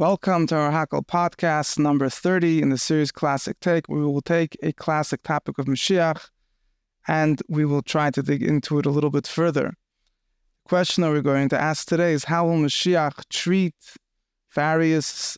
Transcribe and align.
Welcome 0.00 0.46
to 0.46 0.56
our 0.56 0.70
Hakel 0.70 1.04
podcast 1.04 1.78
number 1.78 2.08
30 2.08 2.62
in 2.62 2.70
the 2.70 2.78
series 2.78 3.12
Classic 3.12 3.60
Take. 3.60 3.86
We 3.86 4.00
will 4.00 4.22
take 4.22 4.56
a 4.62 4.72
classic 4.72 5.22
topic 5.22 5.58
of 5.58 5.66
Mashiach 5.66 6.30
and 7.06 7.42
we 7.50 7.66
will 7.66 7.82
try 7.82 8.10
to 8.12 8.22
dig 8.22 8.42
into 8.42 8.78
it 8.78 8.86
a 8.86 8.90
little 8.90 9.10
bit 9.10 9.26
further. 9.26 9.74
The 10.64 10.68
question 10.70 11.02
that 11.02 11.10
we're 11.10 11.20
going 11.20 11.50
to 11.50 11.60
ask 11.60 11.86
today 11.86 12.14
is 12.14 12.24
how 12.24 12.46
will 12.46 12.56
Mashiach 12.56 13.28
treat 13.28 13.74
various 14.54 15.36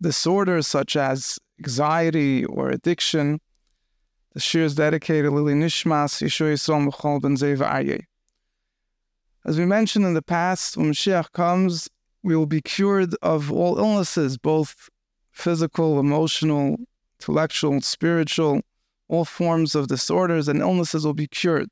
disorders 0.00 0.66
such 0.66 0.96
as 0.96 1.38
anxiety 1.58 2.46
or 2.46 2.70
addiction? 2.70 3.40
The 4.32 4.40
shir 4.40 4.62
is 4.62 4.74
dedicated 4.74 5.26
to 5.26 5.36
Lili 5.36 5.52
Nishmas 5.52 6.22
Yeshua 6.26 6.54
Yisrael 6.54 6.90
Mechol 6.90 7.20
Ben 7.20 7.36
Zeva 7.36 7.70
Aryeh. 7.70 8.04
As 9.44 9.58
we 9.58 9.66
mentioned 9.66 10.06
in 10.06 10.14
the 10.14 10.22
past, 10.22 10.78
when 10.78 10.92
Mashiach 10.92 11.32
comes, 11.32 11.90
we 12.22 12.36
will 12.36 12.46
be 12.46 12.60
cured 12.60 13.14
of 13.22 13.50
all 13.50 13.78
illnesses, 13.78 14.36
both 14.36 14.88
physical, 15.32 15.98
emotional, 15.98 16.76
intellectual, 17.18 17.80
spiritual, 17.80 18.60
all 19.08 19.24
forms 19.24 19.74
of 19.74 19.88
disorders 19.88 20.48
and 20.48 20.60
illnesses 20.60 21.04
will 21.04 21.14
be 21.14 21.26
cured. 21.26 21.70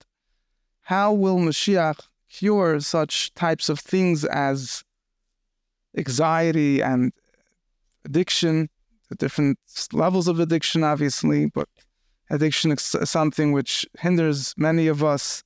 How 0.82 1.12
will 1.12 1.38
Mashiach 1.38 2.00
cure 2.30 2.80
such 2.80 3.32
types 3.34 3.68
of 3.68 3.78
things 3.78 4.24
as 4.24 4.82
anxiety 5.96 6.82
and 6.82 7.12
addiction, 8.04 8.68
the 9.08 9.14
different 9.14 9.58
levels 9.92 10.28
of 10.28 10.40
addiction, 10.40 10.82
obviously, 10.84 11.46
but 11.46 11.68
addiction 12.30 12.72
is 12.72 12.96
something 13.04 13.52
which 13.52 13.86
hinders 13.98 14.54
many 14.56 14.86
of 14.86 15.02
us 15.02 15.42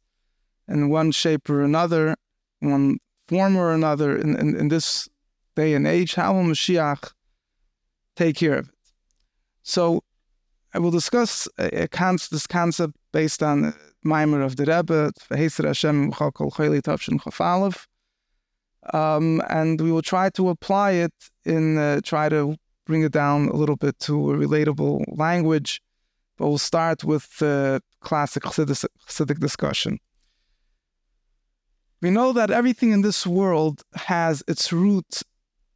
in 0.68 0.88
one 0.88 1.12
shape 1.12 1.48
or 1.50 1.62
another, 1.62 2.14
one 2.60 2.98
form 3.32 3.56
or 3.56 3.72
another 3.72 4.16
in, 4.16 4.36
in, 4.36 4.56
in 4.56 4.68
this 4.68 5.08
day 5.56 5.74
and 5.74 5.86
age, 5.86 6.14
how 6.14 6.34
will 6.34 6.44
Mashiach 6.44 7.12
take 8.14 8.36
care 8.36 8.58
of 8.58 8.68
it? 8.68 8.74
So 9.62 10.02
I 10.74 10.78
will 10.78 10.90
discuss 10.90 11.48
a, 11.58 11.84
a 11.84 11.88
this 12.30 12.46
concept 12.46 12.94
based 13.12 13.42
on 13.42 13.74
Maimer 14.04 14.44
of 14.44 14.56
the 14.56 14.64
Rebbe, 14.64 15.12
Hashem 15.64 16.12
um, 18.92 19.42
and 19.48 19.80
we 19.80 19.92
will 19.92 20.02
try 20.02 20.28
to 20.30 20.48
apply 20.48 20.92
it 20.92 21.14
in 21.44 21.78
uh, 21.78 22.00
try 22.04 22.28
to 22.28 22.56
bring 22.84 23.02
it 23.02 23.12
down 23.12 23.48
a 23.48 23.56
little 23.56 23.76
bit 23.76 23.98
to 24.00 24.32
a 24.32 24.36
relatable 24.36 25.04
language. 25.08 25.80
But 26.36 26.48
we'll 26.48 26.58
start 26.58 27.04
with 27.04 27.38
the 27.38 27.80
classic 28.00 28.42
Chassidic 28.42 29.38
discussion. 29.38 29.98
We 32.02 32.10
know 32.10 32.32
that 32.32 32.50
everything 32.50 32.90
in 32.90 33.02
this 33.02 33.24
world 33.24 33.84
has 33.94 34.42
its 34.48 34.72
root 34.72 35.22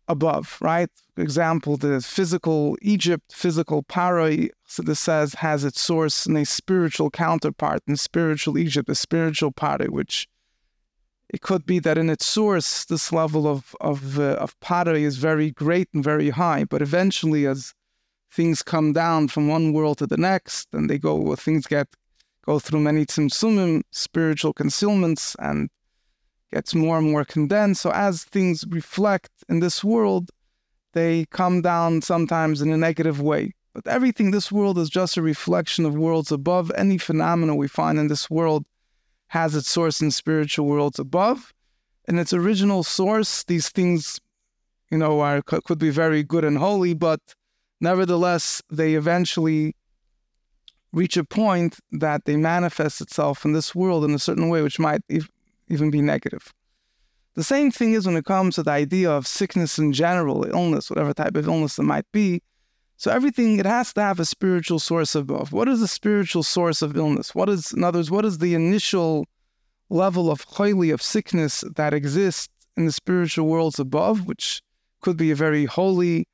above, 0.09 0.59
right? 0.61 0.91
For 1.15 1.23
example, 1.23 1.77
the 1.77 2.01
physical 2.01 2.77
Egypt, 2.83 3.33
physical 3.33 3.85
Paroi, 3.85 4.51
so 4.67 4.83
this 4.83 4.99
says, 4.99 5.35
has 5.35 5.65
its 5.65 5.81
source 5.81 6.27
in 6.27 6.37
a 6.37 6.45
spiritual 6.45 7.11
counterpart 7.11 7.83
in 7.87 7.97
spiritual 7.97 8.59
Egypt, 8.59 8.89
a 8.89 8.97
spiritual 8.97 9.53
Pare, 9.53 9.87
which 9.89 10.29
it 11.29 11.43
could 11.43 11.65
be 11.65 11.79
that 11.79 11.97
in 11.97 12.11
its 12.11 12.27
source, 12.27 12.85
this 12.85 13.13
level 13.13 13.47
of 13.47 13.77
of 13.81 14.19
uh, 14.19 14.35
of 14.35 14.59
Pare 14.59 14.97
is 14.97 15.19
very 15.19 15.53
great 15.53 15.89
and 15.95 16.03
very 16.03 16.31
high, 16.31 16.65
but 16.65 16.83
eventually, 16.83 17.47
as 17.47 17.73
things 18.33 18.63
come 18.63 18.93
down 18.93 19.29
from 19.29 19.47
one 19.47 19.73
world 19.73 19.99
to 19.99 20.07
the 20.09 20.17
next, 20.17 20.69
and 20.73 20.91
they 20.91 20.99
go, 20.99 21.15
well, 21.15 21.37
things 21.37 21.67
get 21.67 21.89
go 22.45 22.59
through 22.59 22.81
many 22.81 23.07
tzimtzumim, 23.07 23.83
spiritual 23.91 24.53
concealments, 24.53 25.37
and 25.39 25.69
gets 26.53 26.75
more 26.75 26.99
and 26.99 27.11
more 27.11 27.25
condensed. 27.25 27.83
So 27.83 27.91
as 27.91 28.25
things 28.25 28.65
reflect 28.69 29.31
in 29.49 29.61
this 29.61 29.83
world, 29.83 30.31
they 30.93 31.27
come 31.31 31.61
down 31.63 32.03
sometimes 32.03 32.63
in 32.63 32.71
a 32.71 32.77
negative 32.77 33.21
way. 33.21 33.53
But 33.75 33.87
everything 33.87 34.31
this 34.31 34.51
world 34.51 34.79
is 34.79 34.89
just 34.89 35.19
a 35.19 35.23
reflection 35.23 35.85
of 35.85 35.95
worlds 35.95 36.33
above. 36.33 36.73
Any 36.75 36.97
phenomena 36.97 37.55
we 37.55 37.69
find 37.69 37.99
in 37.99 38.09
this 38.09 38.31
world 38.31 38.65
has 39.29 39.55
its 39.55 39.69
source 39.69 40.01
in 40.01 40.11
spiritual 40.11 40.67
worlds 40.67 40.99
above. 40.99 41.53
In 42.09 42.19
its 42.19 42.33
original 42.33 42.83
source, 42.83 43.45
these 43.45 43.69
things, 43.69 44.21
you 44.91 44.97
know, 44.97 45.21
are 45.21 45.43
could 45.43 45.79
be 45.79 45.91
very 45.91 46.23
good 46.23 46.45
and 46.45 46.57
holy, 46.57 46.95
but 46.95 47.21
nevertheless, 47.81 48.63
they 48.71 48.95
eventually 48.95 49.75
reach 50.93 51.17
a 51.17 51.25
point 51.25 51.79
that 51.93 52.25
they 52.25 52.37
manifest 52.37 53.03
itself 53.03 53.45
in 53.45 53.53
this 53.53 53.75
world 53.75 54.05
in 54.05 54.15
a 54.15 54.19
certain 54.19 54.49
way, 54.49 54.63
which 54.63 54.79
might 54.79 55.03
even 55.69 55.91
be 55.91 56.01
negative. 56.01 56.53
The 57.35 57.45
same 57.45 57.71
thing 57.71 57.93
is 57.93 58.07
when 58.07 58.17
it 58.17 58.25
comes 58.25 58.55
to 58.55 58.63
the 58.63 58.71
idea 58.71 59.11
of 59.11 59.27
sickness 59.27 59.79
in 59.79 59.93
general, 59.93 60.45
illness, 60.45 60.89
whatever 60.89 61.13
type 61.13 61.37
of 61.37 61.47
illness 61.47 61.79
it 61.79 61.83
might 61.83 62.11
be. 62.13 62.43
So 62.97 63.11
everything 63.11 63.59
it 63.59 63.67
has 63.67 63.93
to 63.93 64.01
have 64.03 64.19
a 64.19 64.25
spiritual 64.25 64.79
source 64.79 65.15
above. 65.15 65.53
What 65.53 65.69
is 65.69 65.81
the 65.81 65.89
spiritual 65.89 66.43
source 66.43 66.81
of 66.81 66.97
illness? 66.97 67.35
What 67.35 67.51
is, 67.51 67.73
in 67.73 67.85
other 67.85 67.99
words, 67.99 68.11
what 68.11 68.25
is 68.25 68.39
the 68.39 68.55
initial 68.55 69.27
level 69.91 70.31
of 70.31 70.43
holy 70.43 70.91
of 70.91 71.03
sickness 71.03 71.63
that 71.77 71.93
exists 71.95 72.49
in 72.77 72.87
the 72.87 72.93
spiritual 72.93 73.47
worlds 73.47 73.79
above, 73.79 74.27
which 74.27 74.63
could 75.01 75.17
be 75.17 75.31
a 75.31 75.35
very 75.35 75.65
holy 75.65 76.27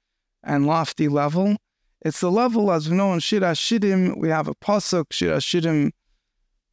and 0.43 0.67
lofty 0.67 1.09
level. 1.09 1.57
It's 2.01 2.21
the 2.21 2.31
level, 2.31 2.73
as 2.73 2.89
we 2.89 2.97
know 2.97 3.13
in 3.13 3.21
Shir 3.21 3.41
Hashirim, 3.41 4.19
we 4.19 4.29
have 4.29 4.49
a 4.49 4.55
pasuk, 4.55 5.13
Shir 5.13 5.37
Hashirim 5.37 5.93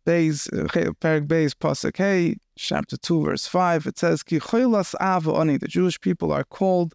Beis, 0.06 0.52
uh, 0.52 0.66
Perik 0.68 1.28
Beis, 1.28 1.54
Pasuk 1.54 1.98
Hey, 1.98 2.38
chapter 2.60 2.98
2, 2.98 3.24
verse 3.24 3.48
5, 3.48 3.88
it 3.88 3.98
says, 3.98 4.24
Ki 4.24 4.38
ava 4.38 5.34
oni, 5.34 5.58
the 5.58 5.68
Jewish 5.68 6.00
people 6.00 6.32
are 6.32 6.44
called 6.44 6.94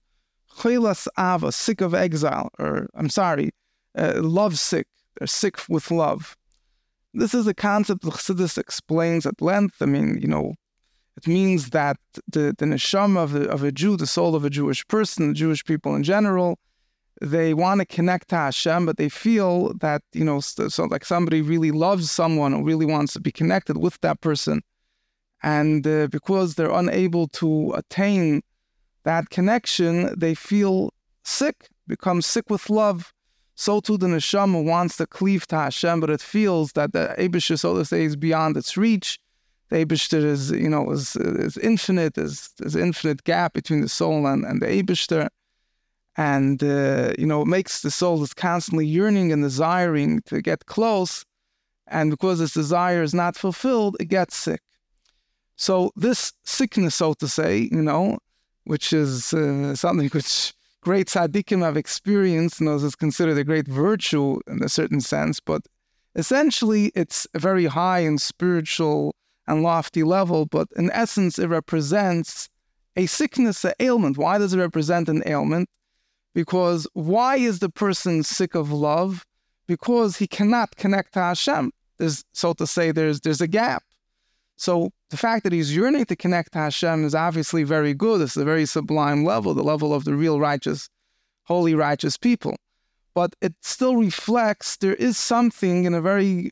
choilas 0.59 1.09
ava, 1.19 1.51
sick 1.53 1.81
of 1.81 1.95
exile, 1.95 2.51
or 2.59 2.89
I'm 2.95 3.09
sorry, 3.09 3.51
uh, 3.97 4.15
love 4.17 4.59
sick. 4.59 4.87
They're 5.19 5.27
sick 5.27 5.69
with 5.69 5.91
love. 5.91 6.37
This 7.13 7.35
is 7.35 7.47
a 7.47 7.55
concept 7.55 8.03
that 8.03 8.15
Chassidus 8.15 8.59
explains 8.59 9.25
at 9.27 9.41
length. 9.41 9.81
I 9.81 9.87
mean, 9.87 10.19
you 10.21 10.27
know, 10.27 10.55
it 11.17 11.29
means 11.29 11.71
that 11.71 11.97
the, 12.27 12.55
the 12.59 12.67
neshama 12.67 13.23
of, 13.23 13.37
of 13.37 13.63
a 13.63 13.71
Jew, 13.71 13.97
the 13.97 14.07
soul 14.07 14.35
of 14.35 14.45
a 14.45 14.51
Jewish 14.51 14.87
person, 14.89 15.29
the 15.29 15.35
Jewish 15.35 15.65
people 15.65 15.95
in 15.95 16.03
general, 16.03 16.59
they 17.21 17.55
want 17.55 17.81
to 17.81 17.87
connect 17.87 18.29
to 18.31 18.37
Hashem, 18.37 18.87
but 18.87 18.97
they 18.97 19.09
feel 19.09 19.75
that, 19.75 20.03
you 20.13 20.25
know, 20.25 20.41
so, 20.41 20.69
so 20.69 20.85
like 20.85 21.05
somebody 21.05 21.41
really 21.41 21.71
loves 21.71 22.11
someone 22.11 22.53
or 22.53 22.65
really 22.65 22.87
wants 22.87 23.13
to 23.13 23.21
be 23.21 23.31
connected 23.31 23.77
with 23.77 24.01
that 24.01 24.21
person. 24.21 24.63
And 25.45 25.87
uh, 25.87 26.07
because 26.07 26.55
they're 26.55 26.73
unable 26.73 27.29
to 27.29 27.75
attain 27.77 28.41
that 29.05 29.29
connection, 29.29 30.19
they 30.19 30.35
feel 30.35 30.91
sick, 31.23 31.69
become 31.87 32.23
sick 32.23 32.49
with 32.49 32.71
love. 32.71 33.13
So 33.55 33.81
too 33.81 33.99
the 33.99 34.07
neshama 34.07 34.65
wants 34.65 34.97
to 34.97 35.07
cleave 35.07 35.47
to 35.49 35.57
Hashem, 35.57 36.01
but 36.01 36.09
it 36.09 36.23
feels 36.23 36.73
that 36.73 36.95
the 36.95 37.15
Eibishter, 37.19 37.59
so 37.59 37.77
to 37.77 37.85
say, 37.85 38.05
is 38.05 38.17
beyond 38.17 38.57
its 38.57 38.79
reach. 38.79 39.19
The 39.69 39.85
Abishter 39.85 40.25
is, 40.25 40.51
you 40.51 40.71
know, 40.71 40.91
is, 40.91 41.15
is 41.17 41.59
infinite. 41.59 42.15
There's, 42.15 42.49
there's 42.59 42.75
an 42.75 42.83
infinite 42.83 43.25
gap 43.25 43.53
between 43.53 43.83
the 43.83 43.89
soul 43.91 44.27
and, 44.27 44.47
and 44.47 44.63
the 44.63 44.67
Abishter 44.67 45.29
and 46.17 46.63
uh, 46.63 47.13
you 47.19 47.27
know 47.27 47.45
makes 47.45 47.83
the 47.83 47.91
soul 47.91 48.23
is 48.23 48.33
constantly 48.33 48.87
yearning 48.87 49.33
and 49.33 49.43
desiring 49.43 50.23
to 50.23 50.41
get 50.41 50.67
close 50.67 51.25
and 51.89 52.11
because 52.11 52.39
this 52.39 52.55
desire 52.55 53.03
is 53.03 53.13
not 53.15 53.37
fulfilled 53.37 53.97
it 53.99 54.07
gets 54.07 54.37
sick 54.37 54.61
so 55.57 55.91
this 55.97 56.33
sickness 56.45 56.95
so 56.95 57.15
to 57.15 57.29
say 57.29 57.69
you 57.71 57.83
know 57.83 58.19
which 58.65 58.93
is 58.93 59.33
uh, 59.33 59.75
something 59.75 60.09
which 60.09 60.53
great 60.81 61.09
tzaddikim 61.09 61.63
have 61.63 61.77
experienced 61.77 62.61
and 62.61 62.69
is 62.69 62.95
considered 62.95 63.39
a 63.39 63.45
great 63.45 63.67
virtue 63.67 64.39
in 64.47 64.63
a 64.63 64.69
certain 64.69 65.01
sense 65.01 65.41
but 65.41 65.63
essentially 66.15 66.93
it's 66.95 67.27
a 67.35 67.39
very 67.39 67.67
high 67.67 68.01
and 68.01 68.21
spiritual 68.21 69.15
and 69.47 69.63
lofty 69.63 70.03
level 70.03 70.47
but 70.47 70.69
in 70.77 70.91
essence 70.93 71.39
it 71.39 71.49
represents 71.49 72.49
a 72.97 73.07
sickness, 73.07 73.65
an 73.65 73.73
ailment. 73.81 74.19
Why 74.19 74.39
does 74.39 74.55
it 74.55 74.59
represent 74.59 75.09
an 75.09 75.23
ailment? 75.27 75.69
Because 76.35 76.87
why 76.95 77.37
is 77.37 77.59
the 77.61 77.69
person 77.69 78.23
sick 78.23 78.55
of 78.55 78.73
love? 78.73 79.25
Because 79.67 80.17
he 80.17 80.27
cannot 80.27 80.77
connect 80.77 81.15
to 81.15 81.21
Hashem. 81.21 81.73
There's, 81.99 82.25
so 82.33 82.53
to 82.55 82.67
say, 82.67 82.91
there's 82.91 83.21
there's 83.21 83.41
a 83.41 83.47
gap. 83.47 83.85
So 84.57 84.91
the 85.11 85.17
fact 85.17 85.45
that 85.45 85.53
he's 85.53 85.75
yearning 85.75 86.05
to 86.07 86.17
connect 86.17 86.53
to 86.53 86.59
Hashem 86.59 87.05
is 87.05 87.15
obviously 87.15 87.65
very 87.65 87.95
good. 87.95 88.21
It's 88.21 88.37
a 88.37 88.45
very 88.45 88.67
sublime 88.67 89.25
level, 89.25 89.55
the 89.55 89.63
level 89.63 89.93
of 89.93 90.05
the 90.05 90.15
real 90.15 90.39
righteous, 90.39 90.89
holy 91.45 91.75
righteous 91.75 92.17
people. 92.17 92.57
But 93.15 93.35
it 93.41 93.55
still 93.61 93.97
reflects 93.97 94.77
there 94.77 94.95
is 94.95 95.17
something 95.17 95.85
in 95.85 95.95
a 95.95 96.01
very 96.01 96.51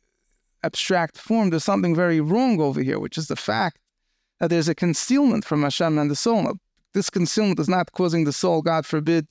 abstract 0.63 1.19
form. 1.19 1.51
There's 1.51 1.65
something 1.65 1.95
very 1.95 2.21
wrong 2.21 2.61
over 2.61 2.81
here, 2.83 2.99
which 2.99 3.19
is 3.19 3.29
the 3.29 3.37
fact 3.37 3.79
that 4.39 4.51
there's 4.51 4.69
a 4.69 4.75
concealment 4.75 5.45
from 5.45 5.63
Hashem 5.63 5.99
and 5.99 6.11
the 6.11 6.17
soul. 6.17 6.43
Now, 6.43 6.55
this 6.95 7.11
concealment 7.11 7.59
is 7.59 7.69
not 7.69 7.93
causing 7.93 8.25
the 8.25 8.33
soul, 8.33 8.63
God 8.63 8.85
forbid, 8.87 9.27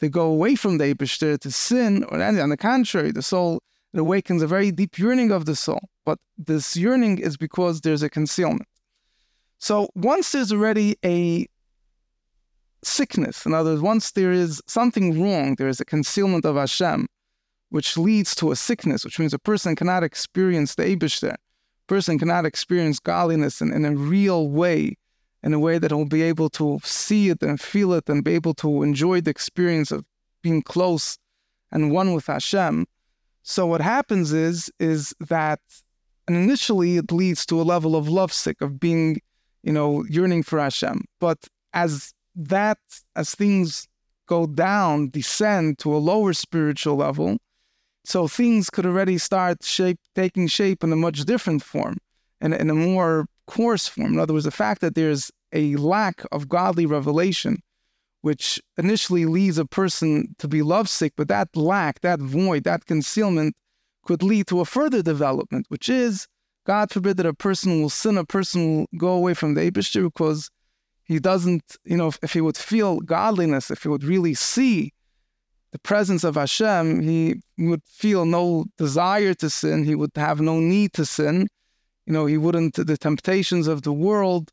to 0.00 0.08
go 0.08 0.26
away 0.26 0.54
from 0.54 0.78
the 0.78 0.94
Eibishter 0.94 1.38
to 1.38 1.50
sin, 1.50 2.04
or 2.04 2.20
on 2.20 2.48
the 2.48 2.56
contrary, 2.56 3.10
the 3.12 3.22
soul 3.22 3.62
it 3.96 4.00
awakens 4.00 4.42
a 4.42 4.46
very 4.46 4.70
deep 4.70 4.98
yearning 4.98 5.30
of 5.30 5.46
the 5.46 5.56
soul. 5.56 5.80
But 6.04 6.18
this 6.36 6.76
yearning 6.76 7.18
is 7.18 7.36
because 7.36 7.80
there's 7.80 8.02
a 8.02 8.10
concealment. 8.10 8.68
So 9.58 9.88
once 9.94 10.32
there's 10.32 10.52
already 10.52 10.96
a 11.04 11.46
sickness. 12.84 13.46
In 13.46 13.54
other 13.54 13.70
words, 13.70 13.82
once 13.82 14.12
there 14.12 14.32
is 14.32 14.62
something 14.66 15.20
wrong, 15.20 15.54
there 15.54 15.68
is 15.68 15.80
a 15.80 15.84
concealment 15.84 16.44
of 16.44 16.56
Hashem, 16.56 17.06
which 17.70 17.96
leads 17.96 18.34
to 18.36 18.52
a 18.52 18.56
sickness, 18.56 19.02
which 19.02 19.18
means 19.18 19.32
a 19.32 19.38
person 19.38 19.74
cannot 19.74 20.04
experience 20.04 20.74
the 20.74 20.84
Eibishter. 20.84 21.34
person 21.86 22.18
cannot 22.18 22.44
experience 22.44 22.98
godliness 22.98 23.62
in, 23.62 23.72
in 23.72 23.84
a 23.84 23.94
real 23.94 24.50
way, 24.50 24.96
in 25.42 25.54
a 25.54 25.58
way 25.58 25.78
that 25.78 25.90
he'll 25.90 26.04
be 26.04 26.22
able 26.22 26.50
to 26.50 26.80
see 26.82 27.30
it 27.30 27.42
and 27.42 27.60
feel 27.60 27.92
it 27.94 28.08
and 28.08 28.24
be 28.24 28.34
able 28.34 28.54
to 28.54 28.82
enjoy 28.82 29.20
the 29.20 29.30
experience 29.30 29.90
of 29.90 30.04
being 30.42 30.60
close 30.60 31.16
and 31.72 31.92
one 31.92 32.12
with 32.12 32.26
Hashem. 32.26 32.86
So 33.48 33.64
what 33.64 33.80
happens 33.80 34.32
is 34.32 34.72
is 34.80 35.14
that 35.20 35.60
and 36.26 36.36
initially 36.36 36.96
it 36.96 37.12
leads 37.12 37.46
to 37.46 37.60
a 37.60 37.62
level 37.62 37.94
of 37.94 38.08
lovesick, 38.08 38.60
of 38.60 38.80
being, 38.80 39.20
you 39.62 39.72
know, 39.72 40.04
yearning 40.10 40.42
for 40.42 40.58
Hashem. 40.58 41.04
But 41.20 41.46
as 41.72 42.12
that 42.34 42.78
as 43.14 43.36
things 43.36 43.86
go 44.26 44.48
down, 44.48 45.10
descend 45.10 45.78
to 45.78 45.94
a 45.94 45.98
lower 45.98 46.32
spiritual 46.32 46.96
level, 46.96 47.36
so 48.04 48.26
things 48.26 48.68
could 48.68 48.84
already 48.84 49.16
start 49.16 49.62
shape 49.62 50.00
taking 50.16 50.48
shape 50.48 50.82
in 50.82 50.92
a 50.92 50.96
much 50.96 51.20
different 51.24 51.62
form, 51.62 51.98
and 52.40 52.52
in 52.52 52.68
a 52.68 52.74
more 52.74 53.26
coarse 53.46 53.86
form. 53.86 54.14
In 54.14 54.18
other 54.18 54.32
words, 54.32 54.44
the 54.44 54.50
fact 54.50 54.80
that 54.80 54.96
there's 54.96 55.30
a 55.52 55.76
lack 55.76 56.24
of 56.32 56.48
godly 56.48 56.84
revelation, 56.84 57.62
which 58.26 58.60
initially 58.76 59.24
leads 59.24 59.56
a 59.56 59.64
person 59.64 60.34
to 60.36 60.48
be 60.48 60.60
lovesick, 60.60 61.12
but 61.16 61.28
that 61.28 61.48
lack, 61.54 62.00
that 62.00 62.18
void, 62.18 62.64
that 62.64 62.84
concealment 62.84 63.54
could 64.04 64.20
lead 64.20 64.48
to 64.48 64.60
a 64.60 64.64
further 64.64 65.00
development, 65.00 65.64
which 65.68 65.88
is, 65.88 66.26
God 66.64 66.90
forbid 66.90 67.18
that 67.18 67.26
a 67.26 67.32
person 67.32 67.80
will 67.80 67.88
sin, 67.88 68.18
a 68.18 68.24
person 68.24 68.60
will 68.66 68.86
go 68.98 69.10
away 69.10 69.34
from 69.34 69.54
the 69.54 69.70
Abishter 69.70 70.02
because 70.02 70.50
he 71.04 71.20
doesn't, 71.20 71.76
you 71.84 71.96
know, 71.96 72.08
if, 72.08 72.18
if, 72.20 72.32
he 72.32 72.40
would 72.40 72.56
feel 72.56 72.98
godliness, 72.98 73.70
if 73.70 73.84
he 73.84 73.88
would 73.88 74.02
really 74.02 74.34
see 74.34 74.92
the 75.70 75.78
presence 75.78 76.24
of 76.24 76.34
Hashem, 76.34 77.02
he 77.02 77.36
would 77.58 77.84
feel 77.86 78.26
no 78.26 78.64
desire 78.76 79.34
to 79.34 79.48
sin, 79.48 79.84
he 79.84 79.94
would 79.94 80.10
have 80.16 80.40
no 80.40 80.58
need 80.58 80.94
to 80.94 81.06
sin. 81.06 81.46
You 82.06 82.12
know, 82.12 82.26
he 82.26 82.38
wouldn't, 82.38 82.74
the 82.74 82.96
temptations 82.96 83.68
of 83.68 83.82
the 83.82 83.92
world 83.92 84.50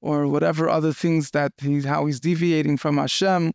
or 0.00 0.26
whatever 0.26 0.68
other 0.68 0.92
things 0.92 1.30
that 1.30 1.52
he's, 1.58 1.84
how 1.84 2.06
he's 2.06 2.20
deviating 2.20 2.76
from 2.76 2.98
Hashem 2.98 3.52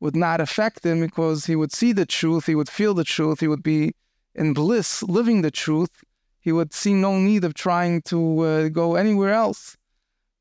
would 0.00 0.16
not 0.16 0.40
affect 0.40 0.84
him 0.84 1.00
because 1.00 1.46
he 1.46 1.56
would 1.56 1.72
see 1.72 1.92
the 1.92 2.06
truth, 2.06 2.46
he 2.46 2.54
would 2.54 2.68
feel 2.68 2.94
the 2.94 3.04
truth, 3.04 3.40
he 3.40 3.48
would 3.48 3.62
be 3.62 3.94
in 4.34 4.52
bliss, 4.52 5.02
living 5.02 5.42
the 5.42 5.50
truth, 5.50 6.04
he 6.40 6.52
would 6.52 6.74
see 6.74 6.92
no 6.92 7.18
need 7.18 7.44
of 7.44 7.54
trying 7.54 8.02
to 8.02 8.40
uh, 8.40 8.68
go 8.68 8.96
anywhere 8.96 9.32
else. 9.32 9.76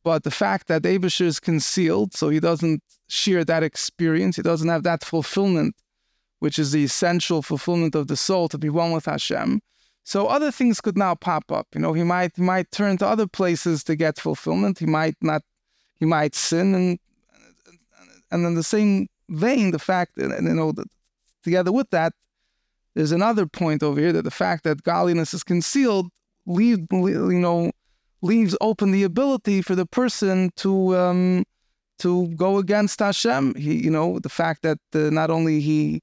But 0.04 0.24
the 0.24 0.32
fact 0.32 0.68
that 0.68 0.82
Eibishter 0.82 1.26
is 1.26 1.40
concealed, 1.40 2.14
so 2.14 2.28
he 2.28 2.42
doesn't 2.42 2.84
share 3.08 3.46
that 3.46 3.64
experience, 3.64 4.36
he 4.36 4.42
doesn't 4.42 4.68
have 4.68 4.84
that 4.84 5.04
fulfillment, 5.04 5.76
which 6.40 6.60
is 6.60 6.74
the 6.74 6.84
essential 6.84 7.42
fulfillment 7.42 7.96
of 7.96 8.08
the 8.08 8.18
soul 8.18 8.50
to 8.50 8.58
be 8.58 8.70
one 8.70 8.92
with 8.92 9.06
Hashem. 9.06 9.62
So 10.04 10.28
other 10.28 10.52
things 10.52 10.82
could 10.82 10.98
now 10.98 11.16
pop 11.16 11.52
up. 11.52 11.68
You 11.74 11.82
know, 11.82 11.94
he 11.94 12.04
might 12.04 12.34
he 12.36 12.42
might 12.42 12.72
turn 12.72 12.98
to 12.98 13.08
other 13.08 13.28
places 13.28 13.84
to 13.86 13.96
get 13.96 14.20
fulfillment. 14.20 14.80
He 14.80 14.86
might 14.86 15.16
not, 15.22 15.44
he 15.96 16.06
might 16.06 16.36
sin, 16.36 16.76
and 16.76 17.00
and 18.32 18.46
in 18.46 18.56
the 18.56 18.64
same 18.64 19.08
vein, 19.30 19.72
the 19.72 19.80
fact, 19.80 20.18
and 20.18 20.48
you 20.48 20.54
know, 20.54 20.72
that 20.74 20.88
together 21.44 21.72
with 21.72 21.90
that, 21.92 22.14
there's 22.96 23.12
another 23.12 23.46
point 23.46 23.82
over 23.82 24.00
here 24.00 24.14
that 24.14 24.24
the 24.24 24.32
fact 24.32 24.64
that 24.66 24.84
godliness 24.84 25.34
is 25.34 25.44
concealed 25.44 26.10
leave 26.46 26.80
you 26.92 27.40
know 27.40 27.72
leaves 28.22 28.56
open 28.62 28.92
the 28.92 29.04
ability 29.04 29.62
for 29.62 29.76
the 29.76 29.86
person 29.86 30.50
to 30.56 30.96
um, 30.96 31.44
to 32.00 32.28
go 32.30 32.58
against 32.58 33.00
Hashem. 33.00 33.56
He, 33.56 33.84
you 33.84 33.92
know, 33.92 34.20
the 34.20 34.30
fact 34.30 34.64
that 34.64 34.80
uh, 34.94 35.10
not 35.10 35.30
only 35.30 35.60
he, 35.60 36.02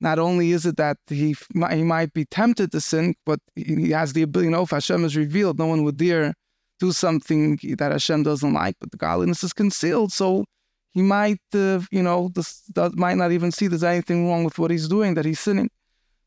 not 0.00 0.18
only 0.18 0.52
is 0.52 0.66
it 0.66 0.76
that 0.76 0.96
he 1.08 1.34
he 1.70 1.82
might 1.82 2.12
be 2.12 2.24
tempted 2.24 2.72
to 2.72 2.80
sin, 2.80 3.14
but 3.26 3.40
he 3.54 3.90
has 3.90 4.12
the 4.12 4.22
ability. 4.22 4.46
You 4.46 4.52
know, 4.52 4.62
if 4.62 4.70
Hashem 4.70 5.04
is 5.04 5.16
revealed, 5.16 5.58
no 5.58 5.66
one 5.66 5.84
would 5.84 5.96
dare 5.96 6.34
do 6.78 6.92
something 6.92 7.58
that 7.78 7.92
Hashem 7.92 8.22
doesn't 8.22 8.52
like. 8.52 8.76
But 8.80 8.90
the 8.90 8.96
godliness 8.96 9.44
is 9.44 9.52
concealed, 9.52 10.12
so 10.12 10.44
he 10.92 11.02
might, 11.02 11.40
uh, 11.54 11.80
you 11.90 12.02
know, 12.02 12.30
this, 12.34 12.62
that 12.74 12.94
might 12.96 13.16
not 13.16 13.32
even 13.32 13.52
see 13.52 13.68
there's 13.68 13.84
anything 13.84 14.28
wrong 14.28 14.44
with 14.44 14.58
what 14.58 14.70
he's 14.70 14.88
doing, 14.88 15.14
that 15.14 15.24
he's 15.24 15.40
sinning. 15.40 15.70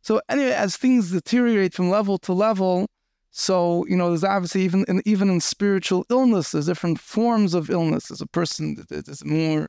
So 0.01 0.21
anyway, 0.29 0.51
as 0.51 0.77
things 0.77 1.11
deteriorate 1.11 1.73
from 1.73 1.89
level 1.89 2.17
to 2.19 2.33
level, 2.33 2.87
so 3.31 3.85
you 3.87 3.97
know, 3.97 4.09
there's 4.09 4.23
obviously 4.23 4.61
even 4.61 4.85
in, 4.87 5.01
even 5.05 5.29
in 5.29 5.41
spiritual 5.41 6.05
illness, 6.09 6.51
there's 6.51 6.67
different 6.67 6.99
forms 6.99 7.55
of 7.55 7.69
illness. 7.69 8.11
As 8.11 8.21
a 8.21 8.27
person 8.27 8.75
that 8.89 9.07
is 9.07 9.25
more 9.25 9.67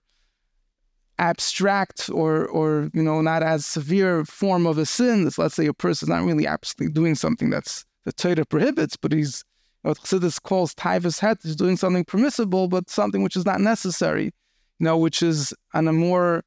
abstract 1.18 2.10
or 2.12 2.46
or 2.46 2.90
you 2.92 3.02
know 3.02 3.20
not 3.20 3.42
as 3.42 3.64
severe 3.64 4.24
form 4.24 4.66
of 4.66 4.78
a 4.78 4.86
sin. 4.86 5.30
let's 5.38 5.54
say 5.54 5.66
a 5.66 5.72
person 5.72 6.06
is 6.06 6.10
not 6.10 6.24
really 6.24 6.46
absolutely 6.46 6.92
doing 6.92 7.14
something 7.14 7.50
that's 7.50 7.84
the 8.04 8.12
Torah 8.12 8.44
prohibits, 8.44 8.96
but 8.96 9.12
he's 9.12 9.44
what 9.82 9.98
Chassidus 9.98 10.42
calls 10.42 10.74
taivas 10.74 11.20
het, 11.20 11.38
he's 11.42 11.56
doing 11.56 11.76
something 11.76 12.04
permissible, 12.04 12.68
but 12.68 12.90
something 12.90 13.22
which 13.22 13.36
is 13.36 13.46
not 13.46 13.60
necessary. 13.60 14.32
You 14.80 14.86
know, 14.86 14.98
which 14.98 15.22
is 15.22 15.54
on 15.72 15.86
a 15.86 15.92
more 15.92 16.42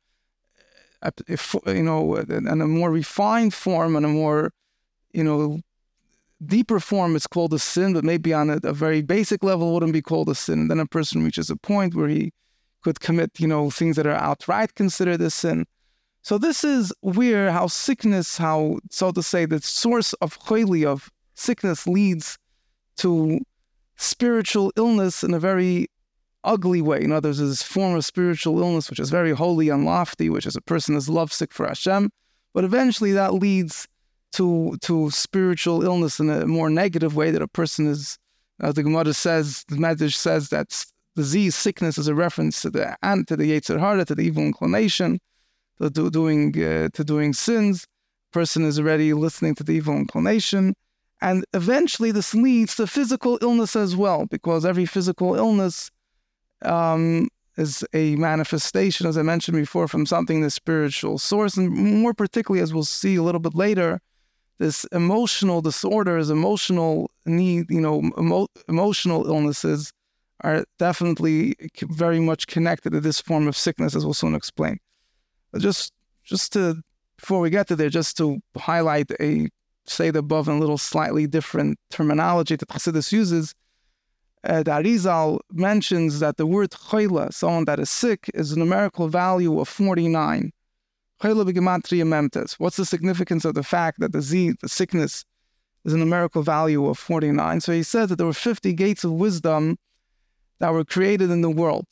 uh, 1.01 1.11
if, 1.27 1.55
you 1.67 1.83
know, 1.83 2.15
in 2.15 2.47
a 2.47 2.67
more 2.67 2.91
refined 2.91 3.53
form 3.53 3.95
and 3.95 4.05
a 4.05 4.09
more, 4.09 4.51
you 5.11 5.23
know, 5.23 5.59
deeper 6.45 6.79
form, 6.79 7.15
it's 7.15 7.27
called 7.27 7.53
a 7.53 7.59
sin, 7.59 7.93
but 7.93 8.03
maybe 8.03 8.33
on 8.33 8.49
a, 8.49 8.59
a 8.63 8.73
very 8.73 9.01
basic 9.01 9.43
level 9.43 9.73
wouldn't 9.73 9.93
be 9.93 10.01
called 10.01 10.29
a 10.29 10.35
sin. 10.35 10.61
And 10.61 10.71
then 10.71 10.79
a 10.79 10.87
person 10.87 11.23
reaches 11.23 11.49
a 11.49 11.55
point 11.55 11.95
where 11.95 12.07
he 12.07 12.33
could 12.83 12.99
commit, 12.99 13.39
you 13.39 13.47
know, 13.47 13.69
things 13.69 13.95
that 13.95 14.07
are 14.07 14.11
outright 14.11 14.75
considered 14.75 15.21
a 15.21 15.29
sin. 15.29 15.65
So 16.21 16.37
this 16.37 16.63
is 16.63 16.93
where 17.01 17.51
how 17.51 17.67
sickness, 17.67 18.37
how 18.37 18.79
so 18.89 19.11
to 19.11 19.23
say, 19.23 19.45
the 19.45 19.61
source 19.61 20.13
of 20.13 20.37
choili, 20.39 20.85
of 20.85 21.09
sickness 21.35 21.87
leads 21.87 22.37
to 22.97 23.39
spiritual 23.95 24.71
illness 24.75 25.23
in 25.23 25.33
a 25.33 25.39
very 25.39 25.87
ugly 26.43 26.81
way. 26.81 27.03
In 27.03 27.11
other 27.11 27.29
words, 27.29 27.39
this 27.39 27.63
form 27.63 27.95
of 27.95 28.05
spiritual 28.05 28.59
illness, 28.59 28.89
which 28.89 28.99
is 28.99 29.09
very 29.09 29.31
holy 29.31 29.69
and 29.69 29.85
lofty, 29.85 30.29
which 30.29 30.45
is 30.45 30.55
a 30.55 30.61
person 30.61 30.95
is 30.95 31.09
lovesick 31.09 31.53
for 31.53 31.67
Hashem, 31.67 32.09
but 32.53 32.63
eventually 32.63 33.11
that 33.13 33.33
leads 33.33 33.87
to 34.33 34.77
to 34.81 35.09
spiritual 35.11 35.83
illness 35.83 36.19
in 36.19 36.29
a 36.29 36.45
more 36.45 36.69
negative 36.69 37.15
way 37.15 37.31
that 37.31 37.41
a 37.41 37.47
person 37.47 37.87
is. 37.87 38.17
As 38.59 38.73
the 38.73 38.83
Gemara 38.83 39.13
says, 39.13 39.63
the 39.67 39.75
Medrash 39.75 40.15
says 40.15 40.49
that 40.49 40.83
disease, 41.17 41.55
sickness 41.55 41.97
is 41.97 42.07
a 42.07 42.15
reference 42.15 42.61
to 42.61 42.69
the 42.69 42.95
and 43.01 43.27
to 43.27 43.35
the 43.35 43.51
Yetzer 43.51 43.79
Hara, 43.79 44.05
to 44.05 44.15
the 44.15 44.21
evil 44.21 44.43
inclination, 44.43 45.19
to 45.81 45.89
do, 45.89 46.09
doing 46.09 46.55
uh, 46.63 46.87
to 46.93 47.03
doing 47.03 47.33
sins. 47.33 47.85
Person 48.31 48.63
is 48.63 48.79
already 48.79 49.13
listening 49.13 49.55
to 49.55 49.63
the 49.63 49.73
evil 49.73 49.95
inclination, 49.95 50.73
and 51.21 51.43
eventually 51.53 52.11
this 52.11 52.33
leads 52.33 52.75
to 52.75 52.85
physical 52.87 53.39
illness 53.41 53.75
as 53.75 53.95
well, 53.95 54.25
because 54.27 54.65
every 54.65 54.85
physical 54.85 55.35
illness 55.35 55.89
um, 56.61 57.27
is 57.57 57.83
a 57.93 58.15
manifestation, 58.15 59.07
as 59.07 59.17
I 59.17 59.23
mentioned 59.23 59.57
before, 59.57 59.87
from 59.87 60.05
something 60.05 60.41
the 60.41 60.51
spiritual 60.51 61.17
source, 61.17 61.57
and 61.57 61.69
more 62.03 62.13
particularly, 62.13 62.61
as 62.61 62.73
we'll 62.73 62.83
see 62.83 63.15
a 63.15 63.23
little 63.23 63.41
bit 63.41 63.55
later, 63.55 63.99
this 64.59 64.85
emotional 64.91 65.61
disorders, 65.61 66.29
emotional 66.29 67.09
need, 67.25 67.65
you 67.69 67.81
know, 67.81 68.01
emo- 68.17 68.47
emotional 68.67 69.25
illnesses 69.27 69.91
are 70.41 70.65
definitely 70.77 71.55
very 71.81 72.19
much 72.19 72.47
connected 72.47 72.91
to 72.91 72.99
this 72.99 73.19
form 73.19 73.47
of 73.47 73.57
sickness, 73.57 73.95
as 73.95 74.05
we'll 74.05 74.13
soon 74.13 74.35
explain. 74.35 74.77
Just, 75.57 75.93
just 76.23 76.53
to 76.53 76.81
before 77.17 77.39
we 77.39 77.49
get 77.49 77.67
to 77.67 77.75
there, 77.75 77.89
just 77.89 78.15
to 78.17 78.39
highlight 78.57 79.11
a 79.19 79.49
say 79.85 80.11
the 80.11 80.19
above 80.19 80.47
in 80.47 80.55
a 80.55 80.59
little 80.59 80.77
slightly 80.77 81.25
different 81.25 81.79
terminology 81.89 82.55
that 82.55 82.67
Chassidus 82.67 83.11
uses 83.11 83.55
uh, 84.43 84.63
the 84.63 84.71
Arizal 84.71 85.39
mentions 85.51 86.19
that 86.19 86.37
the 86.37 86.45
word 86.45 86.71
chayla, 86.71 87.33
someone 87.33 87.65
that 87.65 87.79
is 87.79 87.89
sick, 87.89 88.29
is 88.33 88.51
a 88.51 88.59
numerical 88.59 89.07
value 89.07 89.59
of 89.59 89.67
49. 89.67 90.51
Chayla 91.21 91.49
b'gematria 91.49 92.05
memtes. 92.05 92.53
What's 92.53 92.77
the 92.77 92.85
significance 92.85 93.43
of 93.45 93.55
the 93.55 93.63
fact 93.63 93.99
that 93.99 94.13
the 94.13 94.21
Z, 94.21 94.53
the 94.61 94.69
sickness, 94.69 95.25
is 95.85 95.93
a 95.93 95.97
numerical 95.97 96.43
value 96.43 96.87
of 96.87 96.97
49? 96.97 97.61
So 97.61 97.73
he 97.73 97.83
says 97.83 98.09
that 98.09 98.17
there 98.17 98.27
were 98.27 98.33
50 98.33 98.73
gates 98.73 99.03
of 99.03 99.11
wisdom 99.11 99.77
that 100.59 100.73
were 100.73 100.85
created 100.85 101.29
in 101.31 101.41
the 101.41 101.49
world. 101.49 101.85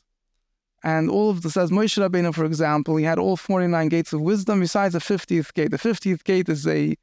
And 0.83 1.09
all 1.09 1.31
of 1.31 1.41
the 1.41 1.49
says 1.49 1.71
Moshe 1.71 1.97
Rabbeinu, 1.97 2.33
for 2.33 2.45
example, 2.45 2.95
he 2.95 3.05
had 3.05 3.17
all 3.17 3.37
49 3.37 3.89
gates 3.89 4.13
of 4.13 4.21
wisdom 4.21 4.59
besides 4.59 4.93
the 4.93 4.99
50th 4.99 5.53
gate. 5.53 5.71
The 5.71 5.77
50th 5.77 6.23
gate 6.23 6.47
is 6.47 6.67
a 6.67 6.95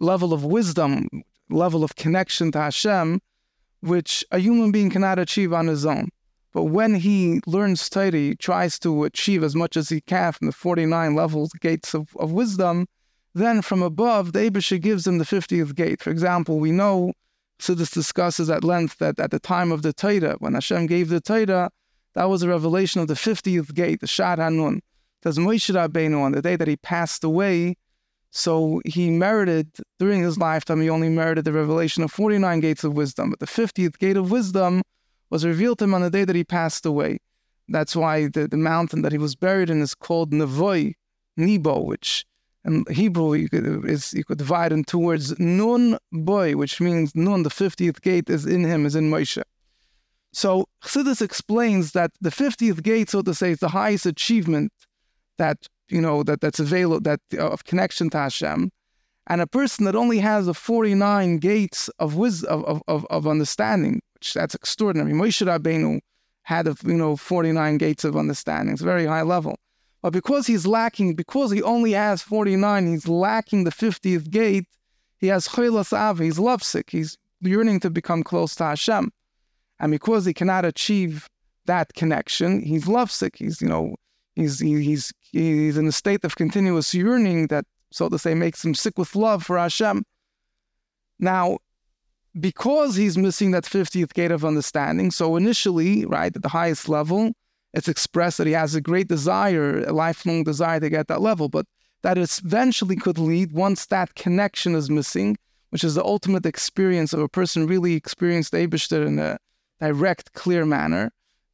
level 0.00 0.32
of 0.32 0.44
wisdom, 0.44 1.08
level 1.50 1.82
of 1.82 1.96
connection 1.96 2.52
to 2.52 2.60
Hashem, 2.60 3.20
which 3.80 4.24
a 4.30 4.38
human 4.38 4.70
being 4.70 4.90
cannot 4.90 5.18
achieve 5.18 5.52
on 5.52 5.66
his 5.66 5.84
own. 5.84 6.10
But 6.52 6.64
when 6.64 6.94
he 6.94 7.40
learns 7.46 7.88
Torah, 7.88 8.34
tries 8.36 8.78
to 8.80 9.04
achieve 9.04 9.42
as 9.42 9.54
much 9.54 9.76
as 9.76 9.88
he 9.88 10.00
can 10.00 10.32
from 10.32 10.46
the 10.46 10.52
49 10.52 11.14
levels, 11.14 11.50
gates 11.60 11.94
of, 11.94 12.16
of 12.16 12.32
wisdom, 12.32 12.86
then 13.34 13.62
from 13.62 13.82
above, 13.82 14.32
the 14.32 14.40
Eibishter 14.40 14.80
gives 14.80 15.06
him 15.06 15.18
the 15.18 15.24
50th 15.24 15.74
gate. 15.74 16.02
For 16.02 16.10
example, 16.10 16.58
we 16.58 16.70
know, 16.72 17.12
so 17.58 17.74
this 17.74 17.90
discusses 17.90 18.50
at 18.50 18.64
length 18.64 18.98
that 18.98 19.18
at 19.18 19.30
the 19.30 19.40
time 19.40 19.72
of 19.72 19.82
the 19.82 19.92
Torah, 19.92 20.36
when 20.38 20.54
Hashem 20.54 20.86
gave 20.86 21.08
the 21.08 21.20
Torah, 21.20 21.70
That 22.14 22.30
was 22.30 22.42
a 22.42 22.48
revelation 22.48 23.00
of 23.00 23.08
the 23.08 23.14
50th 23.14 23.74
gate, 23.74 24.00
the 24.00 24.06
Shaar 24.06 24.36
Hanun. 24.36 24.80
Because 25.20 25.38
Moshe 25.38 25.74
Rabbeinu, 25.74 26.20
on 26.20 26.32
the 26.32 26.42
day 26.42 26.56
that 26.56 26.68
he 26.68 26.76
passed 26.76 27.24
away, 27.24 27.76
so 28.30 28.80
he 28.84 29.10
merited, 29.10 29.68
during 29.98 30.22
his 30.22 30.38
lifetime, 30.38 30.80
he 30.80 30.90
only 30.90 31.08
merited 31.08 31.44
the 31.44 31.52
revelation 31.52 32.02
of 32.02 32.12
49 32.12 32.60
gates 32.60 32.84
of 32.84 32.94
wisdom. 32.94 33.30
But 33.30 33.40
the 33.40 33.46
50th 33.46 33.98
gate 33.98 34.16
of 34.16 34.30
wisdom 34.30 34.82
was 35.30 35.44
revealed 35.44 35.78
to 35.78 35.84
him 35.84 35.94
on 35.94 36.02
the 36.02 36.10
day 36.10 36.24
that 36.24 36.36
he 36.36 36.44
passed 36.44 36.86
away. 36.86 37.18
That's 37.68 37.96
why 37.96 38.28
the, 38.28 38.48
the 38.48 38.56
mountain 38.56 39.02
that 39.02 39.12
he 39.12 39.18
was 39.18 39.34
buried 39.34 39.70
in 39.70 39.82
is 39.82 39.94
called 39.94 40.32
Nevoi, 40.32 40.94
Nebo, 41.36 41.82
which 41.82 42.24
in 42.64 42.84
Hebrew 42.90 43.34
you 43.34 43.48
could, 43.48 43.88
is, 43.88 44.12
you 44.12 44.24
could 44.24 44.38
divide 44.38 44.72
in 44.72 44.84
two 44.84 44.98
words, 44.98 45.38
Nun 45.38 45.98
Boy, 46.12 46.56
which 46.56 46.80
means 46.80 47.14
Nun, 47.14 47.42
the 47.42 47.50
50th 47.50 48.00
gate, 48.02 48.28
is 48.28 48.46
in 48.46 48.64
him, 48.64 48.86
is 48.86 48.96
in 48.96 49.10
Moshe. 49.10 49.42
So 50.32 50.66
Chassidus 50.84 51.22
explains 51.22 51.92
that 51.92 52.10
the 52.20 52.30
50th 52.30 52.82
gate, 52.82 53.10
so 53.10 53.22
to 53.22 53.34
say, 53.34 53.52
is 53.52 53.58
the 53.60 53.68
highest 53.68 54.06
achievement 54.06 54.72
that 55.38 55.66
you 55.88 56.00
know 56.00 56.22
that 56.22 56.40
that's 56.40 56.60
available 56.60 57.00
that 57.00 57.20
uh, 57.34 57.48
of 57.48 57.64
connection 57.64 58.10
to 58.10 58.18
Hashem, 58.18 58.70
and 59.28 59.40
a 59.40 59.46
person 59.46 59.84
that 59.86 59.96
only 59.96 60.18
has 60.18 60.46
the 60.46 60.54
49 60.54 61.38
gates 61.38 61.88
of 61.98 62.16
wisdom 62.16 62.64
of, 62.64 62.82
of, 62.88 63.06
of 63.08 63.26
understanding, 63.26 64.00
which 64.14 64.34
that's 64.34 64.54
extraordinary. 64.54 65.12
Moshe 65.12 65.46
Rabbeinu 65.46 66.00
had 66.42 66.66
you 66.84 66.94
know 66.94 67.16
49 67.16 67.78
gates 67.78 68.04
of 68.04 68.16
understanding. 68.16 68.74
It's 68.74 68.82
very 68.82 69.06
high 69.06 69.22
level. 69.22 69.58
But 70.02 70.12
because 70.12 70.46
he's 70.46 70.66
lacking, 70.66 71.14
because 71.14 71.50
he 71.50 71.62
only 71.62 71.92
has 71.92 72.22
49, 72.22 72.86
he's 72.86 73.08
lacking 73.08 73.64
the 73.64 73.70
50th 73.70 74.30
gate. 74.30 74.66
He 75.18 75.26
has 75.28 75.48
chaylas 75.48 75.92
av, 75.92 76.20
he's 76.20 76.38
lovesick, 76.38 76.90
he's 76.90 77.16
yearning 77.40 77.80
to 77.80 77.90
become 77.90 78.22
close 78.22 78.54
to 78.56 78.64
Hashem. 78.64 79.10
And 79.80 79.90
because 79.92 80.24
he 80.24 80.32
cannot 80.32 80.64
achieve 80.64 81.28
that 81.66 81.94
connection, 81.94 82.62
he's 82.62 82.86
lovesick. 82.86 83.36
He's, 83.36 83.60
you 83.60 83.68
know, 83.68 83.96
he's 84.34 84.60
he's 84.60 85.12
he's 85.32 85.76
in 85.76 85.86
a 85.86 85.92
state 85.92 86.24
of 86.24 86.36
continuous 86.36 86.94
yearning 86.94 87.48
that, 87.48 87.64
so 87.90 88.08
to 88.08 88.18
say, 88.18 88.34
makes 88.34 88.64
him 88.64 88.74
sick 88.74 88.98
with 88.98 89.14
love 89.16 89.44
for 89.44 89.58
Hashem. 89.58 90.04
Now, 91.18 91.58
because 92.38 92.94
he's 92.94 93.18
missing 93.18 93.50
that 93.52 93.64
50th 93.64 94.12
gate 94.14 94.30
of 94.30 94.44
understanding, 94.44 95.10
so 95.10 95.36
initially, 95.36 96.04
right, 96.06 96.34
at 96.34 96.42
the 96.42 96.48
highest 96.48 96.88
level, 96.88 97.32
it's 97.74 97.88
expressed 97.88 98.38
that 98.38 98.46
he 98.46 98.52
has 98.52 98.74
a 98.74 98.80
great 98.80 99.08
desire, 99.08 99.84
a 99.84 99.92
lifelong 99.92 100.44
desire 100.44 100.80
to 100.80 100.88
get 100.88 101.08
that 101.08 101.20
level, 101.20 101.48
but 101.48 101.66
that 102.02 102.16
eventually 102.16 102.96
could 102.96 103.18
lead, 103.18 103.52
once 103.52 103.86
that 103.86 104.14
connection 104.14 104.74
is 104.74 104.88
missing, 104.88 105.36
which 105.70 105.84
is 105.84 105.94
the 105.94 106.04
ultimate 106.04 106.46
experience 106.46 107.12
of 107.12 107.20
a 107.20 107.28
person 107.28 107.66
really 107.66 107.94
experienced 107.94 108.52
Abishter 108.52 109.06
in 109.06 109.18
a 109.18 109.38
direct, 109.80 110.32
clear 110.32 110.64
manner, 110.64 111.10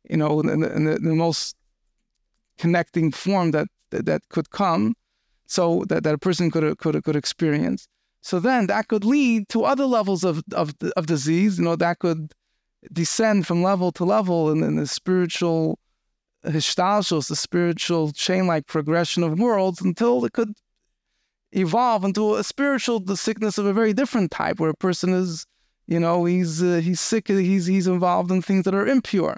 you 0.09 0.16
know, 0.16 0.40
in 0.40 0.61
the, 0.61 0.76
in 0.76 0.85
the 0.85 1.14
most 1.14 1.56
connecting 2.59 3.11
form 3.11 3.50
that, 3.50 3.68
that, 3.90 4.06
that 4.06 4.23
could 4.28 4.50
come, 4.50 4.94
so 5.47 5.85
that, 5.88 6.04
that 6.04 6.14
a 6.14 6.18
person 6.18 6.50
could, 6.50 6.78
could, 6.78 7.02
could 7.02 7.16
experience. 7.16 7.88
So 8.21 8.38
then 8.38 8.68
that 8.68 8.88
could 8.88 9.04
lead 9.04 9.49
to 9.50 9.64
other 9.64 9.85
levels 9.85 10.25
of, 10.25 10.42
of, 10.52 10.75
of 10.97 11.06
disease, 11.06 11.59
you 11.59 11.64
know, 11.64 11.76
that 11.76 11.99
could 11.99 12.33
descend 12.92 13.47
from 13.47 13.62
level 13.62 13.92
to 13.92 14.04
level 14.04 14.50
in, 14.50 14.62
in 14.62 14.76
the 14.76 14.87
spiritual 14.87 15.78
hishtalshelus, 16.46 17.28
the 17.28 17.36
spiritual 17.36 18.12
chain-like 18.12 18.66
progression 18.66 19.22
of 19.22 19.38
worlds, 19.38 19.80
until 19.80 20.24
it 20.24 20.32
could 20.32 20.52
evolve 21.52 22.04
into 22.04 22.34
a 22.34 22.44
spiritual 22.44 23.04
sickness 23.16 23.58
of 23.58 23.66
a 23.66 23.72
very 23.72 23.92
different 23.92 24.30
type, 24.30 24.58
where 24.58 24.70
a 24.70 24.74
person 24.74 25.14
is, 25.14 25.46
you 25.86 26.00
know, 26.00 26.24
he's 26.24 26.62
uh, 26.62 26.80
he's 26.82 27.00
sick, 27.00 27.28
he's 27.28 27.66
he's 27.66 27.86
involved 27.86 28.30
in 28.30 28.42
things 28.42 28.64
that 28.64 28.74
are 28.74 28.86
impure, 28.86 29.36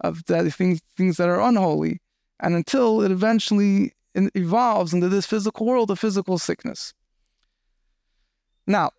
of 0.00 0.24
that 0.26 0.50
things 0.52 0.80
things 0.96 1.16
that 1.16 1.28
are 1.28 1.40
unholy, 1.40 2.00
and 2.40 2.54
until 2.54 3.00
it 3.02 3.10
eventually 3.10 3.92
evolves 4.14 4.92
into 4.92 5.08
this 5.08 5.26
physical 5.26 5.66
world 5.66 5.90
of 5.90 5.98
physical 5.98 6.38
sickness. 6.38 6.92
Now, 8.66 8.90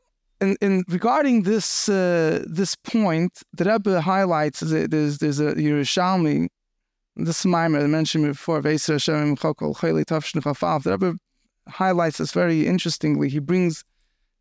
in, 0.41 0.57
in 0.62 0.83
regarding 0.88 1.43
this 1.43 1.88
uh, 1.89 2.43
this 2.48 2.75
point, 2.75 3.41
the 3.53 3.65
Rebbe 3.65 4.01
highlights 4.01 4.62
that 4.62 4.91
there's 4.91 5.17
there's 5.19 5.39
a 5.39 5.53
Yerushalmi 5.55 6.48
this 7.15 7.46
mimer 7.46 7.79
I 7.79 7.88
mentioned 7.88 8.25
before, 8.25 8.62
the 8.62 8.70
Rebbe 10.86 11.17
highlights 11.67 12.17
this 12.17 12.32
very 12.32 12.67
interestingly. 12.67 13.29
He 13.29 13.39
brings 13.39 13.84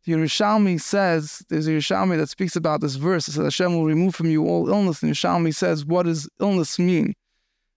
the 0.05 0.11
Yerushalmi 0.13 0.81
says, 0.81 1.43
there's 1.49 1.67
a 1.67 1.71
Yerushalmi 1.71 2.17
that 2.17 2.27
speaks 2.27 2.57
about 2.57 2.81
this 2.81 2.95
verse. 2.95 3.27
It 3.29 3.33
says, 3.33 3.43
Hashem 3.43 3.73
will 3.73 3.85
remove 3.85 4.13
from 4.15 4.27
you 4.27 4.45
all 4.45 4.67
illness. 4.67 5.01
And 5.01 5.13
Yerushalmi 5.13 5.55
says, 5.55 5.85
what 5.85 6.05
does 6.05 6.29
illness 6.41 6.77
mean? 6.77 7.13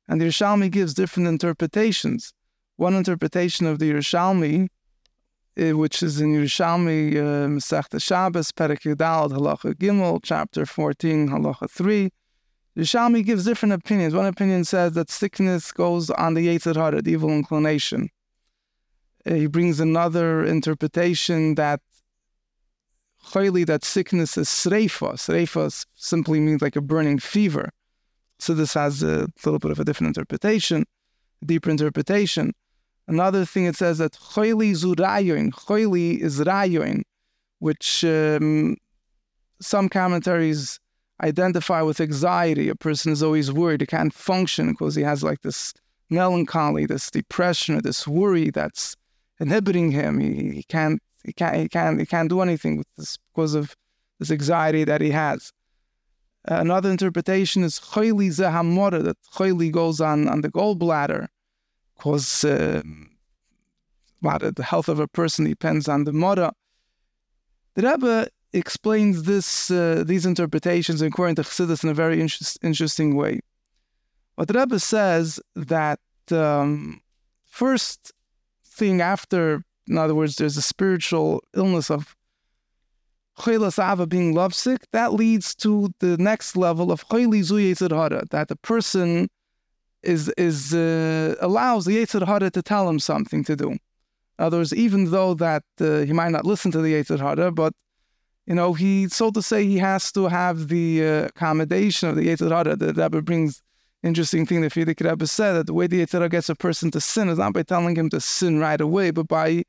And 0.09 0.21
the 0.21 0.27
Yerushalmi 0.27 0.71
gives 0.73 0.93
different 0.93 1.29
interpretations. 1.29 2.33
One 2.77 2.95
interpretation 2.95 3.67
of 3.67 3.79
the 3.79 3.93
Yerushalmi, 3.93 4.67
eh, 5.57 5.73
which 5.73 6.03
is 6.03 6.21
in 6.21 6.35
Yerushalmi, 6.35 7.15
uh, 7.17 7.47
Masechta 7.47 8.03
Shabbos, 8.03 8.51
Perek 8.51 8.81
Yud 8.81 8.97
Daled, 8.97 9.31
Halacha 9.31 9.75
Gimel, 9.75 10.19
chapter 10.23 10.67
14, 10.67 11.29
Halacha 11.29 11.71
3, 11.71 12.11
the 12.77 12.83
Shalmi 12.83 13.25
gives 13.25 13.47
different 13.47 13.73
opinions. 13.73 14.15
One 14.15 14.27
opinion 14.27 14.65
says 14.65 14.93
that 14.93 15.11
sickness 15.11 15.73
goes 15.73 16.11
on 16.11 16.35
the 16.35 16.47
Yetzer 16.47 16.77
Hara, 16.77 17.01
the 17.01 17.13
evil 17.13 17.31
inclination. 17.31 18.11
Uh, 19.25 19.35
he 19.35 19.47
brings 19.47 19.81
another 19.81 20.45
interpretation 20.45 21.55
that 21.55 21.81
Chayli, 23.29 23.65
that 23.67 23.83
sickness 23.83 24.37
is 24.37 24.49
sreifa. 24.49 25.15
Sreifa 25.15 25.87
simply 25.95 26.39
means 26.39 26.61
like 26.61 26.77
a 26.77 26.83
burning 26.83 27.19
fever. 27.19 27.71
So 28.39 28.53
this 28.53 28.75
has 28.75 29.03
a 29.03 29.27
little 29.45 29.59
bit 29.59 29.71
of 29.71 29.81
a 29.81 29.85
different 29.85 30.15
interpretation, 30.15 30.85
deeper 31.45 31.71
interpretation. 31.71 32.53
Another 33.09 33.47
thing 33.47 33.65
it 33.65 33.77
says 33.77 33.99
that 33.99 34.13
Chayli 34.13 34.73
zurayoin. 34.73 35.51
Chayli 35.53 36.21
is 36.21 36.41
rayoin, 36.41 37.03
which 37.59 38.05
um, 38.05 38.77
some 39.63 39.89
commentaries 39.89 40.79
identify 41.23 41.83
with 41.83 42.01
anxiety. 42.01 42.69
A 42.69 42.75
person 42.75 43.13
is 43.13 43.23
always 43.23 43.53
worried. 43.53 43.81
He 43.81 43.87
can't 43.87 44.13
function 44.13 44.73
because 44.73 44.95
he 44.95 45.03
has 45.03 45.23
like 45.23 45.43
this 45.43 45.73
melancholy, 46.11 46.87
this 46.87 47.11
depression, 47.11 47.77
or 47.77 47.81
this 47.81 48.07
worry 48.07 48.51
that's 48.51 48.97
inhibiting 49.41 49.91
him. 49.91 50.19
He, 50.21 50.51
he 50.57 50.63
can't 50.63 51.01
he 51.25 51.33
can't 51.33 51.57
he 51.57 51.69
can't 51.69 51.99
he 52.01 52.07
can't 52.07 52.29
do 52.29 52.41
anything 52.41 52.79
with 52.79 52.89
this 52.97 53.19
because 53.35 53.55
of 53.55 53.75
this 54.19 54.31
anxiety 54.31 54.85
that 54.85 55.01
he 55.01 55.11
has. 55.11 55.53
Another 56.45 56.91
interpretation 56.91 57.65
is 57.65 57.81
choyli 57.81 58.29
zehamora, 58.29 59.03
that 59.03 59.17
choyli 59.35 59.71
goes 59.73 60.01
on 60.01 60.29
on 60.29 60.43
the 60.43 60.49
gallbladder, 60.49 61.27
because 61.97 62.45
uh, 62.45 62.83
the 64.23 64.63
health 64.63 64.89
of 64.89 65.01
a 65.01 65.09
person 65.09 65.45
depends 65.45 65.89
on 65.89 66.05
the 66.05 66.13
mora. 66.13 66.53
The 67.75 67.83
Rebbe 67.83 68.29
explains 68.59 69.25
this 69.25 69.71
uh, 69.71 70.03
these 70.07 70.27
interpretations 70.27 71.03
according 71.03 71.37
to 71.37 71.43
Chassidus 71.43 71.85
in 71.85 71.91
a 71.91 71.95
very 71.95 72.21
inter- 72.21 72.45
interesting 72.63 73.17
way. 73.17 73.41
What 74.37 74.55
Rebbe 74.55 74.79
says 74.79 75.41
that 75.55 76.01
um, 76.31 77.01
first 77.45 78.13
thing 78.65 79.01
after, 79.01 79.63
in 79.89 79.97
other 79.97 80.15
words, 80.15 80.37
there's 80.37 80.57
a 80.57 80.63
spiritual 80.63 81.43
illness 81.55 81.91
of 81.91 82.15
Chaylas 83.39 83.79
Ava 83.79 84.07
being 84.07 84.35
lovesick, 84.35 84.81
that 84.93 85.13
leads 85.13 85.55
to 85.57 85.91
the 86.01 86.17
next 86.17 86.57
level 86.57 86.91
of 86.91 87.07
Chayli 87.09 87.43
Zu 87.43 87.57
that 88.31 88.49
the 88.49 88.57
person 88.57 89.29
is 90.03 90.29
is 90.37 90.73
uh, 90.73 91.35
allows 91.41 91.85
the 91.85 91.97
Yetzer 91.97 92.25
Hara 92.25 92.51
to 92.51 92.63
tell 92.63 92.89
him 92.89 92.99
something 92.99 93.45
to 93.45 93.57
do. 93.57 93.71
In 93.73 93.79
other 94.39 94.59
words, 94.59 94.75
even 94.75 95.11
though 95.11 95.35
that 95.35 95.65
uh, 95.81 96.01
he 96.01 96.13
might 96.13 96.31
not 96.31 96.47
listen 96.47 96.71
to 96.73 96.81
the 96.81 96.93
Yetzer 96.95 97.19
Hara, 97.19 97.51
but 97.51 97.73
you 98.47 98.55
know, 98.55 98.73
he, 98.73 99.09
so 99.09 99.31
to 99.33 99.43
say, 99.43 99.65
he 99.65 99.79
has 99.79 100.13
to 100.13 100.29
have 100.29 100.69
the 100.69 101.05
uh, 101.05 101.25
accommodation 101.27 102.09
of 102.09 102.17
the 102.17 102.29
Yetzer 102.29 102.51
Hara. 102.51 102.77
The 102.77 102.95
Rebbe 102.95 103.21
brings 103.23 103.61
interesting 104.05 104.47
thing. 104.47 104.61
The 104.61 104.69
Frierdiker 104.69 105.11
Rebbe 105.11 105.27
said 105.27 105.55
that 105.55 105.67
the 105.67 105.75
way 105.75 105.89
the 105.89 106.01
Yetzer 106.01 106.13
Hara 106.13 106.29
gets 106.29 106.49
a 106.49 106.55
person 106.55 106.91
to 106.93 107.01
sin 107.01 107.29
is 107.29 107.39
not 107.39 107.55
by 107.55 107.65
telling 107.65 107.97
him 107.97 108.09
to 108.11 108.21
sin 108.21 108.61
right 108.61 108.81
away, 108.81 109.11
but 109.11 109.27
by 109.27 109.65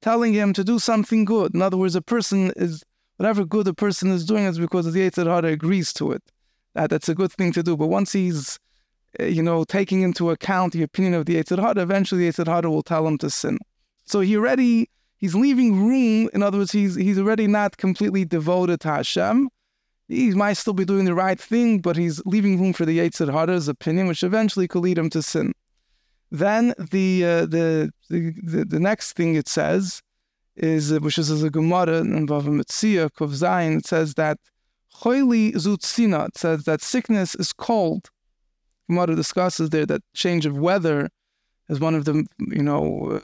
telling 0.00 0.32
him 0.32 0.54
to 0.54 0.64
do 0.64 0.78
something 0.78 1.26
good. 1.26 1.54
In 1.54 1.60
other 1.60 1.76
words, 1.76 1.94
a 1.94 2.00
person 2.00 2.52
is, 2.56 2.82
whatever 3.16 3.44
good 3.44 3.68
a 3.68 3.74
person 3.74 4.10
is 4.10 4.24
doing 4.24 4.44
is 4.44 4.58
because 4.58 4.90
the 4.90 4.98
Yetzer 4.98 5.26
Hara 5.26 5.52
agrees 5.52 5.92
to 5.94 6.12
it. 6.12 6.22
That 6.74 6.88
that's 6.88 7.10
a 7.10 7.14
good 7.14 7.32
thing 7.32 7.52
to 7.52 7.62
do. 7.62 7.76
But 7.76 7.88
once 7.88 8.12
he's, 8.12 8.58
uh, 9.20 9.24
you 9.24 9.42
know, 9.42 9.64
taking 9.64 10.00
into 10.00 10.30
account 10.30 10.72
the 10.72 10.82
opinion 10.82 11.12
of 11.12 11.26
the 11.26 11.36
Yetzer 11.36 11.58
Hara, 11.58 11.82
eventually 11.82 12.24
the 12.24 12.32
Yetzer 12.32 12.46
Hara 12.46 12.70
will 12.70 12.82
tell 12.82 13.06
him 13.06 13.18
to 13.18 13.28
sin. 13.28 13.58
So 14.06 14.20
he 14.20 14.38
already 14.38 14.88
he's 15.22 15.34
leaving 15.34 15.86
room. 15.86 16.28
In 16.34 16.42
other 16.42 16.58
words, 16.58 16.72
he's 16.72 16.94
he's 16.96 17.18
already 17.18 17.46
not 17.46 17.78
completely 17.78 18.26
devoted 18.26 18.80
to 18.80 18.88
Hashem. 18.88 19.48
He 20.08 20.32
might 20.32 20.58
still 20.58 20.74
be 20.74 20.84
doing 20.84 21.06
the 21.06 21.14
right 21.14 21.40
thing, 21.40 21.78
but 21.78 21.96
he's 21.96 22.20
leaving 22.26 22.60
room 22.60 22.74
for 22.74 22.84
the 22.84 22.98
Yetzer 22.98 23.32
Hara's 23.32 23.68
opinion, 23.68 24.08
which 24.08 24.22
eventually 24.22 24.68
could 24.68 24.82
lead 24.82 24.98
him 24.98 25.08
to 25.10 25.22
sin. 25.22 25.52
Then 26.30 26.74
the 26.90 27.24
uh, 27.24 27.46
the, 27.46 27.90
the, 28.10 28.64
the 28.68 28.80
next 28.80 29.14
thing 29.14 29.34
it 29.36 29.48
says 29.48 30.02
is 30.56 30.92
uh, 30.92 30.98
which 30.98 31.16
is 31.16 31.42
a 31.42 31.50
Gemara 31.50 31.98
in 31.98 32.26
Bava 32.26 32.52
Metzia 32.58 33.08
Kov 33.10 33.30
Zayin. 33.30 33.78
It 33.78 33.86
says 33.86 34.14
that 34.14 34.38
choili 34.96 35.54
zutzina. 35.54 36.28
It 36.28 36.36
says 36.36 36.64
that 36.64 36.82
sickness 36.82 37.34
is 37.36 37.52
cold. 37.52 38.10
Gemara 38.88 39.14
discusses 39.14 39.70
there 39.70 39.86
that 39.86 40.02
change 40.14 40.44
of 40.44 40.58
weather 40.58 41.08
is 41.68 41.78
one 41.80 41.94
of 41.94 42.04
the 42.06 42.26
you 42.38 42.62
know 42.62 43.22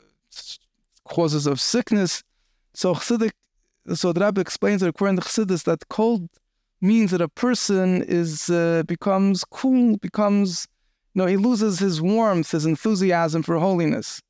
causes 1.09 1.45
of 1.47 1.59
sickness. 1.59 2.23
So 2.73 2.93
Chassidic, 2.93 3.31
so 3.93 4.13
the 4.13 4.25
Rebbe 4.25 4.41
explains 4.41 4.81
that 4.81 4.89
according 4.89 5.17
to 5.17 5.23
Chassidus 5.23 5.63
that 5.63 5.87
cold 5.89 6.29
means 6.81 7.11
that 7.11 7.21
a 7.21 7.27
person 7.27 8.03
is 8.03 8.49
uh, 8.49 8.83
becomes 8.87 9.43
cool, 9.43 9.97
becomes 9.97 10.67
you 11.13 11.21
know 11.21 11.27
he 11.27 11.37
loses 11.37 11.79
his 11.79 12.01
warmth, 12.01 12.51
his 12.51 12.65
enthusiasm 12.65 13.43
for 13.43 13.57
holiness. 13.59 14.21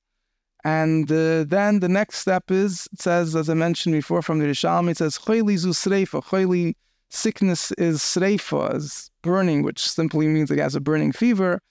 And 0.65 1.09
uh, 1.09 1.45
then 1.45 1.79
the 1.79 1.87
next 1.87 2.19
step 2.19 2.51
is, 2.51 2.87
it 2.91 3.01
says, 3.01 3.35
as 3.35 3.49
I 3.49 3.53
mentioned 3.53 3.93
before 3.93 4.21
from 4.21 4.39
the 4.39 4.45
Rishalmi, 4.45 4.91
it 4.91 4.97
says, 4.97 5.17
Choyli 5.17 5.57
zu 5.57 5.69
sreifa. 5.69 6.21
Choyli, 6.21 6.75
sickness 7.09 7.71
is 7.73 7.99
sreifa, 7.99 8.75
is 8.75 9.09
burning, 9.21 9.63
which 9.63 9.79
simply 9.89 10.27
means 10.27 10.51
it 10.51 10.59
has 10.59 10.75
a 10.75 10.81
burning 10.81 11.13
fever. 11.13 11.61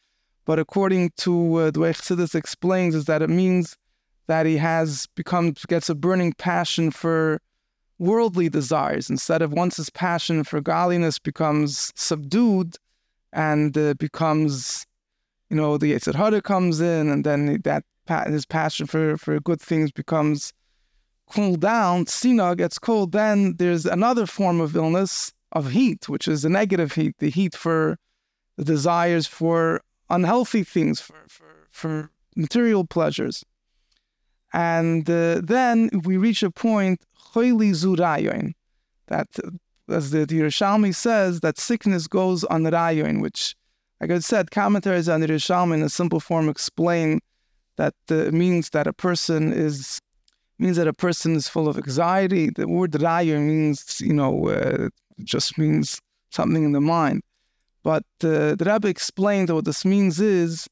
But 0.47 0.59
according 0.59 1.11
to 1.19 1.57
uh, 1.57 1.71
the 1.71 1.81
way 1.81 1.93
Chassidus 1.93 2.35
explains, 2.35 2.95
is 2.95 3.05
that 3.05 3.21
it 3.21 3.29
means 3.29 3.77
that 4.29 4.47
he 4.47 4.57
has 4.57 5.07
become, 5.15 5.55
gets 5.67 5.91
a 5.91 5.95
burning 5.95 6.33
passion 6.35 6.91
for 6.91 7.41
worldly 7.99 8.49
desires. 8.49 9.11
Instead 9.11 9.43
of 9.43 9.53
once 9.53 9.77
his 9.77 9.91
passion 9.91 10.45
for 10.45 10.61
godliness 10.61 11.19
becomes 11.19 11.93
subdued 11.97 12.77
and 13.33 13.77
uh, 13.77 13.95
becomes, 13.95 14.87
you 15.51 15.57
know, 15.57 15.77
the 15.77 15.93
Yetzer 15.93 16.15
Hara 16.15 16.41
comes 16.41 16.81
in, 16.81 17.09
and 17.09 17.25
then 17.25 17.61
that 17.65 17.85
his 18.27 18.47
passion 18.47 18.87
for, 18.87 19.17
for 19.17 19.41
good 19.41 19.61
things 19.61 19.91
becomes 19.91 20.53
cooled 21.31 21.61
down, 21.61 22.07
Sina 22.07 22.57
gets 22.57 22.79
cold, 22.79 23.13
then 23.13 23.55
there's 23.57 23.85
another 23.85 24.27
form 24.27 24.61
of 24.61 24.75
illness 24.75 25.33
of 25.53 25.71
heat, 25.71 26.09
which 26.09 26.27
is 26.29 26.43
the 26.43 26.49
negative 26.49 26.93
heat, 26.93 27.15
the 27.19 27.31
heat 27.31 27.55
for 27.55 27.99
the 28.57 28.65
desires 28.65 29.27
for 29.27 29.83
unhealthy 30.11 30.63
things, 30.63 31.01
for, 31.01 31.15
for, 31.29 31.69
for 31.71 32.11
material 32.35 32.85
pleasures. 32.85 33.45
And 34.53 35.09
uh, 35.09 35.41
then 35.43 35.91
we 36.05 36.17
reach 36.17 36.43
a 36.43 36.51
point, 36.51 37.01
that, 37.35 39.29
as 39.89 40.11
the 40.11 40.27
Yerushalmi 40.27 40.95
says, 40.95 41.41
that 41.41 41.59
sickness 41.59 42.07
goes 42.07 42.45
on 42.45 42.63
the 42.63 42.71
rayon, 42.71 43.21
which, 43.21 43.55
like 44.01 44.11
I 44.11 44.19
said, 44.21 44.51
commentaries 44.51 45.09
on 45.09 45.21
the 45.21 45.29
Yerushalmi 45.29 45.75
in 45.75 45.83
a 45.83 45.89
simple 45.89 46.21
form 46.21 46.49
explain 46.49 47.21
that 47.77 47.95
uh, 48.11 48.31
means 48.33 48.71
that 48.71 48.87
a 48.87 48.93
person 48.93 49.53
is 49.53 50.01
means 50.59 50.77
that 50.77 50.89
a 50.89 50.93
person 50.93 51.37
is 51.37 51.49
full 51.49 51.69
of 51.69 51.77
anxiety. 51.77 52.51
The 52.51 52.67
word 52.67 52.93
raya 52.93 53.41
means, 53.41 54.01
you 54.01 54.13
know, 54.13 54.49
uh, 54.49 54.89
just 55.23 55.57
means 55.57 56.01
something 56.31 56.65
in 56.65 56.73
the 56.73 56.81
mind. 56.81 57.23
But 57.85 58.05
uh, 58.25 58.57
the 58.57 58.65
Rebbe 58.67 58.89
explained 58.89 59.49
that 59.49 59.55
what 59.55 59.65
this 59.65 59.85
means 59.85 60.21
is 60.21 60.67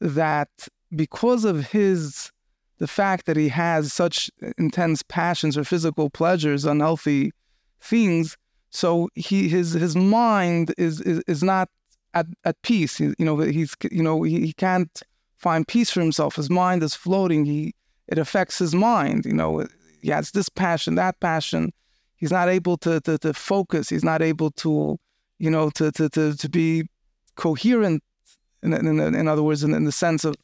that 0.00 0.50
because 0.94 1.44
of 1.44 1.66
his, 1.66 2.32
the 2.80 2.88
fact 2.88 3.26
that 3.26 3.36
he 3.36 3.48
has 3.48 3.92
such 3.92 4.30
intense 4.58 5.02
passions 5.02 5.56
or 5.56 5.64
physical 5.64 6.08
pleasures, 6.10 6.64
unhealthy 6.64 7.30
things, 7.80 8.36
so 8.70 9.08
he 9.14 9.48
his 9.48 9.74
his 9.74 9.94
mind 9.94 10.74
is 10.78 11.00
is, 11.02 11.22
is 11.28 11.42
not 11.42 11.68
at, 12.14 12.26
at 12.44 12.60
peace. 12.62 12.96
He, 12.96 13.12
you 13.18 13.24
know, 13.24 13.38
he's 13.38 13.76
you 13.90 14.02
know 14.02 14.22
he, 14.22 14.46
he 14.46 14.52
can't 14.54 15.02
find 15.36 15.68
peace 15.68 15.90
for 15.90 16.00
himself. 16.00 16.36
His 16.36 16.48
mind 16.48 16.82
is 16.82 16.94
floating. 16.94 17.44
He 17.44 17.74
it 18.08 18.18
affects 18.18 18.58
his 18.58 18.74
mind. 18.74 19.26
You 19.26 19.34
know, 19.34 19.66
he 20.02 20.08
has 20.08 20.30
this 20.30 20.48
passion, 20.48 20.94
that 20.94 21.20
passion. 21.20 21.72
He's 22.16 22.32
not 22.32 22.48
able 22.48 22.78
to 22.78 23.00
to, 23.02 23.18
to 23.18 23.34
focus. 23.34 23.90
He's 23.90 24.04
not 24.04 24.22
able 24.22 24.50
to, 24.52 24.98
you 25.38 25.50
know, 25.50 25.68
to 25.70 25.92
to 25.92 26.08
to, 26.08 26.34
to 26.34 26.48
be 26.48 26.88
coherent. 27.34 28.02
In, 28.62 28.72
in, 28.74 29.00
in 29.00 29.26
other 29.26 29.42
words, 29.42 29.64
in, 29.64 29.72
in 29.74 29.84
the 29.84 29.92
sense 29.92 30.24
of 30.24 30.34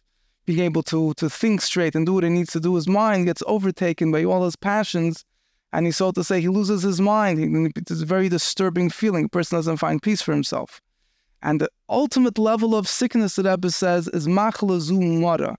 being 0.46 0.60
able 0.60 0.82
to 0.84 1.12
to 1.14 1.28
think 1.28 1.60
straight 1.60 1.94
and 1.94 2.06
do 2.06 2.14
what 2.14 2.24
he 2.24 2.30
needs 2.30 2.52
to 2.52 2.60
do. 2.60 2.74
His 2.74 2.88
mind 2.88 3.26
gets 3.26 3.42
overtaken 3.46 4.12
by 4.12 4.24
all 4.24 4.44
his 4.44 4.56
passions, 4.56 5.24
and 5.72 5.86
he 5.86 5.92
so 5.92 6.12
to 6.12 6.24
say 6.24 6.40
he 6.40 6.48
loses 6.48 6.82
his 6.82 7.00
mind. 7.00 7.72
It's 7.76 7.90
a 7.90 8.06
very 8.06 8.28
disturbing 8.28 8.88
feeling. 8.90 9.26
A 9.26 9.28
person 9.28 9.58
doesn't 9.58 9.78
find 9.78 10.00
peace 10.00 10.22
for 10.22 10.32
himself. 10.32 10.80
And 11.42 11.60
the 11.60 11.68
ultimate 11.88 12.38
level 12.38 12.74
of 12.74 12.88
sickness, 12.88 13.36
that 13.36 13.44
Rebbe 13.44 13.70
says, 13.70 14.08
is 14.08 14.26
machla 14.26 15.20
mara. 15.20 15.56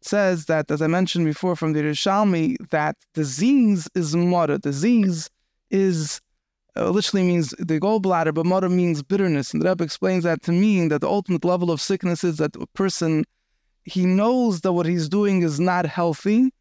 Says 0.00 0.46
that, 0.46 0.70
as 0.70 0.82
I 0.82 0.88
mentioned 0.88 1.26
before 1.26 1.56
from 1.56 1.72
the 1.72 1.80
Rishalmi, 1.82 2.56
that 2.70 2.96
disease 3.14 3.88
is 3.94 4.14
mara. 4.16 4.58
Disease 4.58 5.30
is 5.70 6.20
uh, 6.76 6.90
literally 6.90 7.26
means 7.26 7.50
the 7.58 7.80
gallbladder, 7.80 8.34
but 8.34 8.46
mara 8.46 8.68
means 8.68 9.02
bitterness. 9.02 9.52
And 9.52 9.62
the 9.62 9.68
Rebbe 9.68 9.84
explains 9.84 10.24
that 10.24 10.42
to 10.42 10.52
mean 10.52 10.88
that 10.88 11.00
the 11.00 11.08
ultimate 11.08 11.44
level 11.44 11.70
of 11.70 11.80
sickness 11.80 12.22
is 12.22 12.36
that 12.36 12.54
a 12.56 12.66
person 12.68 13.24
he 13.86 14.04
knows 14.04 14.60
that 14.62 14.72
what 14.72 14.84
he's 14.84 15.08
doing 15.08 15.42
is 15.42 15.58
not 15.58 15.86
healthy, 15.86 16.52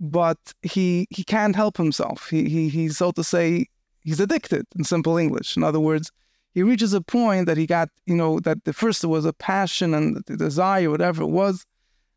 but 0.00 0.38
he 0.62 1.06
he 1.10 1.24
can't 1.24 1.56
help 1.56 1.76
himself. 1.76 2.30
He 2.30 2.48
he 2.48 2.68
he's 2.68 2.96
so 2.96 3.10
to 3.12 3.24
say 3.24 3.66
he's 4.00 4.20
addicted 4.20 4.64
in 4.76 4.84
simple 4.84 5.18
English. 5.18 5.56
In 5.56 5.64
other 5.64 5.80
words, 5.80 6.10
he 6.54 6.62
reaches 6.62 6.92
a 6.92 7.00
point 7.00 7.46
that 7.46 7.56
he 7.56 7.66
got, 7.66 7.88
you 8.06 8.14
know, 8.14 8.40
that 8.40 8.64
the 8.64 8.72
first 8.72 9.04
was 9.04 9.24
a 9.24 9.32
passion 9.32 9.92
and 9.92 10.22
the 10.26 10.36
desire, 10.36 10.88
whatever 10.90 11.22
it 11.22 11.30
was. 11.30 11.66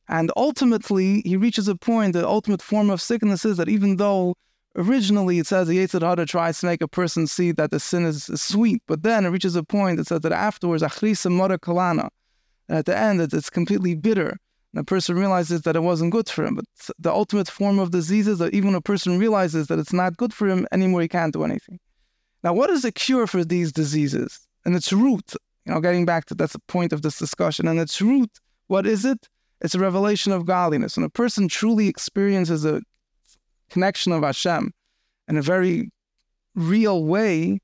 And 0.08 0.32
ultimately, 0.38 1.22
he 1.22 1.36
reaches 1.36 1.68
a 1.68 1.76
point, 1.76 2.14
the 2.14 2.28
ultimate 2.28 2.62
form 2.62 2.92
of 2.92 3.02
sickness 3.02 3.44
is 3.44 3.58
that 3.58 3.70
even 3.70 3.98
though 3.98 4.36
originally 4.76 5.40
it 5.40 5.48
says 5.48 5.68
the 5.68 5.80
Yetzer 5.80 6.02
Hara 6.02 6.26
tries 6.28 6.60
to 6.60 6.68
make 6.68 6.82
a 6.82 6.88
person 6.88 7.26
see 7.26 7.52
that 7.54 7.72
the 7.72 7.80
sin 7.80 8.06
is, 8.06 8.26
sweet, 8.36 8.84
but 8.88 9.02
then 9.02 9.26
it 9.26 9.30
reaches 9.30 9.56
a 9.56 9.64
point 9.64 9.98
that 9.98 10.08
says 10.08 10.20
that 10.22 10.32
afterwards, 10.32 10.84
achrisa 10.84 11.32
mora 11.32 11.58
kalana, 11.58 12.10
at 12.69 12.86
the 12.86 12.97
end, 12.97 13.21
it's 13.21 13.49
completely 13.49 13.95
bitter. 13.95 14.38
And 14.73 14.82
a 14.82 14.84
person 14.84 15.15
realizes 15.17 15.62
that 15.62 15.75
it 15.75 15.84
wasn't 15.84 16.12
good 16.12 16.28
for 16.30 16.45
him. 16.45 16.56
But 16.56 16.65
the 16.99 17.12
ultimate 17.12 17.47
form 17.47 17.80
of 17.80 17.91
disease 17.91 18.28
is 18.28 18.39
that 18.39 18.54
even 18.54 18.75
a 18.75 18.82
person 18.82 19.19
realizes 19.19 19.67
that 19.67 19.80
it's 19.80 19.93
not 19.93 20.17
good 20.17 20.34
for 20.34 20.47
him 20.47 20.67
anymore, 20.71 21.01
he 21.01 21.08
can't 21.08 21.34
do 21.34 21.43
anything. 21.43 21.80
Now, 22.43 22.54
what 22.54 22.69
is 22.69 22.82
the 22.82 22.91
cure 22.91 23.25
for 23.25 23.43
these 23.43 23.71
diseases? 23.71 24.39
And 24.65 24.75
its 24.75 24.91
root, 24.91 25.34
you 25.65 25.73
know, 25.73 25.80
getting 25.80 26.06
back 26.06 26.25
to 26.25 26.36
that's 26.36 26.54
the 26.54 26.60
point 26.67 26.91
of 26.91 27.04
this 27.04 27.17
discussion. 27.17 27.67
And 27.67 27.80
its 27.80 28.01
root, 28.01 28.30
what 28.67 28.86
is 28.86 29.06
it? 29.06 29.30
It's 29.62 29.75
a 29.75 29.80
revelation 29.80 30.32
of 30.32 30.45
godliness. 30.45 30.97
When 30.97 31.06
a 31.06 31.10
person 31.10 31.47
truly 31.47 31.88
experiences 31.88 32.65
a 32.65 32.82
connection 33.69 34.12
of 34.12 34.23
Hashem 34.23 34.71
in 35.28 35.38
a 35.38 35.41
very 35.41 35.89
real 36.54 37.06
way, 37.06 37.60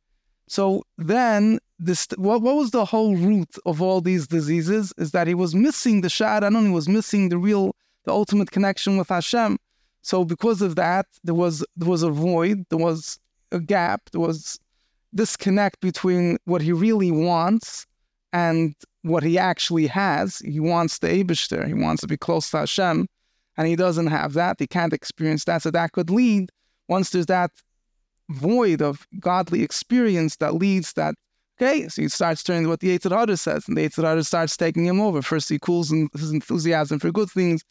so 0.47 0.83
then 0.97 1.59
this 1.81 2.07
what, 2.15 2.41
what 2.41 2.55
was 2.55 2.71
the 2.71 2.85
whole 2.85 3.15
root 3.15 3.49
of 3.65 3.81
all 3.81 4.01
these 4.01 4.27
diseases 4.27 4.93
is 4.97 5.11
that 5.11 5.27
he 5.27 5.33
was 5.33 5.55
missing 5.55 6.01
the 6.01 6.07
Sha'aranun, 6.07 6.67
he 6.67 6.71
was 6.71 6.87
missing 6.87 7.29
the 7.29 7.37
real, 7.37 7.75
the 8.05 8.11
ultimate 8.11 8.51
connection 8.51 8.97
with 8.97 9.09
Hashem. 9.09 9.57
So 10.03 10.23
because 10.23 10.61
of 10.61 10.75
that, 10.75 11.07
there 11.23 11.35
was 11.35 11.65
there 11.75 11.89
was 11.89 12.03
a 12.03 12.11
void, 12.11 12.65
there 12.69 12.79
was 12.79 13.19
a 13.51 13.59
gap, 13.59 14.09
there 14.11 14.21
was 14.21 14.59
disconnect 15.13 15.81
between 15.81 16.37
what 16.45 16.61
he 16.61 16.71
really 16.71 17.11
wants 17.11 17.85
and 18.31 18.75
what 19.01 19.23
he 19.23 19.37
actually 19.37 19.87
has. 19.87 20.39
He 20.39 20.59
wants 20.59 20.99
the 20.99 21.07
Abishter, 21.07 21.67
he 21.67 21.73
wants 21.73 22.01
to 22.01 22.07
be 22.07 22.17
close 22.17 22.49
to 22.51 22.59
Hashem, 22.59 23.07
and 23.57 23.67
he 23.67 23.75
doesn't 23.75 24.07
have 24.07 24.33
that. 24.33 24.57
He 24.59 24.67
can't 24.67 24.93
experience 24.93 25.45
that. 25.45 25.63
So 25.63 25.71
that 25.71 25.91
could 25.91 26.09
lead, 26.09 26.51
once 26.87 27.09
there's 27.09 27.25
that 27.25 27.51
void 28.29 28.81
of 28.81 29.07
godly 29.19 29.63
experience 29.63 30.37
that 30.37 30.53
leads 30.55 30.93
that, 30.93 31.15
okay, 31.61 31.87
so 31.87 32.01
he 32.01 32.07
starts 32.07 32.43
turning 32.43 32.63
to 32.63 32.69
what 32.69 32.79
the 32.79 32.97
Yetzer 32.97 33.11
Hara 33.11 33.37
says, 33.37 33.67
and 33.67 33.77
the 33.77 33.87
Yetzer 33.87 34.03
Hara 34.03 34.23
starts 34.23 34.57
taking 34.57 34.85
him 34.85 34.99
over. 34.99 35.21
First, 35.21 35.49
he 35.49 35.59
cools 35.59 35.93
his 36.13 36.31
enthusiasm 36.31 36.99
for 36.99 37.11
good 37.11 37.29
things, 37.29 37.63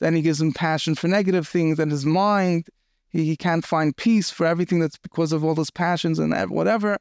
then 0.00 0.14
he 0.14 0.22
gives 0.22 0.40
him 0.40 0.52
passion 0.52 0.94
for 0.94 1.08
negative 1.08 1.48
things, 1.48 1.78
and 1.78 1.90
his 1.90 2.04
mind 2.04 2.66
he, 3.10 3.24
he 3.24 3.36
can't 3.36 3.64
find 3.64 3.96
peace 3.96 4.30
for 4.30 4.46
everything 4.46 4.80
that's 4.80 4.98
because 4.98 5.32
of 5.32 5.44
all 5.44 5.54
those 5.54 5.70
passions 5.70 6.18
and 6.18 6.34
whatever. 6.50 6.98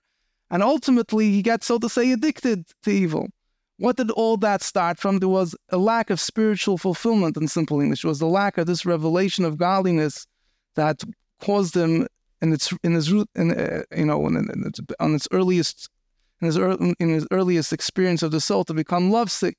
And 0.50 0.62
ultimately, 0.62 1.32
he 1.32 1.42
gets, 1.42 1.66
so 1.66 1.80
to 1.80 1.90
say, 1.90 2.12
addicted 2.12 2.66
to 2.84 2.92
evil. 2.92 3.30
What 3.78 3.96
did 3.96 4.12
all 4.12 4.38
that 4.38 4.62
start 4.62 5.00
from? 5.00 5.20
There 5.20 5.30
was 5.30 5.56
a 5.70 5.78
lack 5.78 6.10
of 6.10 6.20
spiritual 6.20 6.78
fulfillment 6.78 7.38
in 7.38 7.48
simple 7.48 7.80
English. 7.82 8.04
It 8.04 8.08
was 8.08 8.20
the 8.20 8.28
lack 8.28 8.58
of 8.58 8.68
this 8.68 8.86
revelation 8.86 9.46
of 9.46 9.58
godliness 9.58 10.28
that 10.76 11.02
caused 11.40 11.76
him 11.76 12.08
in 12.42 12.54
its 12.54 12.74
in 12.84 12.94
his 12.94 13.12
root, 13.12 13.30
in, 13.36 13.52
uh, 13.58 13.84
you 13.96 14.06
know, 14.06 14.28
in, 14.28 14.36
in 14.36 14.64
its, 14.68 14.80
on 15.00 15.16
its 15.16 15.28
earliest 15.32 15.90
in 16.42 16.48
his, 16.48 16.58
in 16.58 17.10
his 17.10 17.28
earliest 17.32 17.72
experience 17.72 18.24
of 18.24 18.32
the 18.32 18.42
soul 18.42 18.64
to 18.66 18.74
become 18.74 19.12
lovesick. 19.12 19.58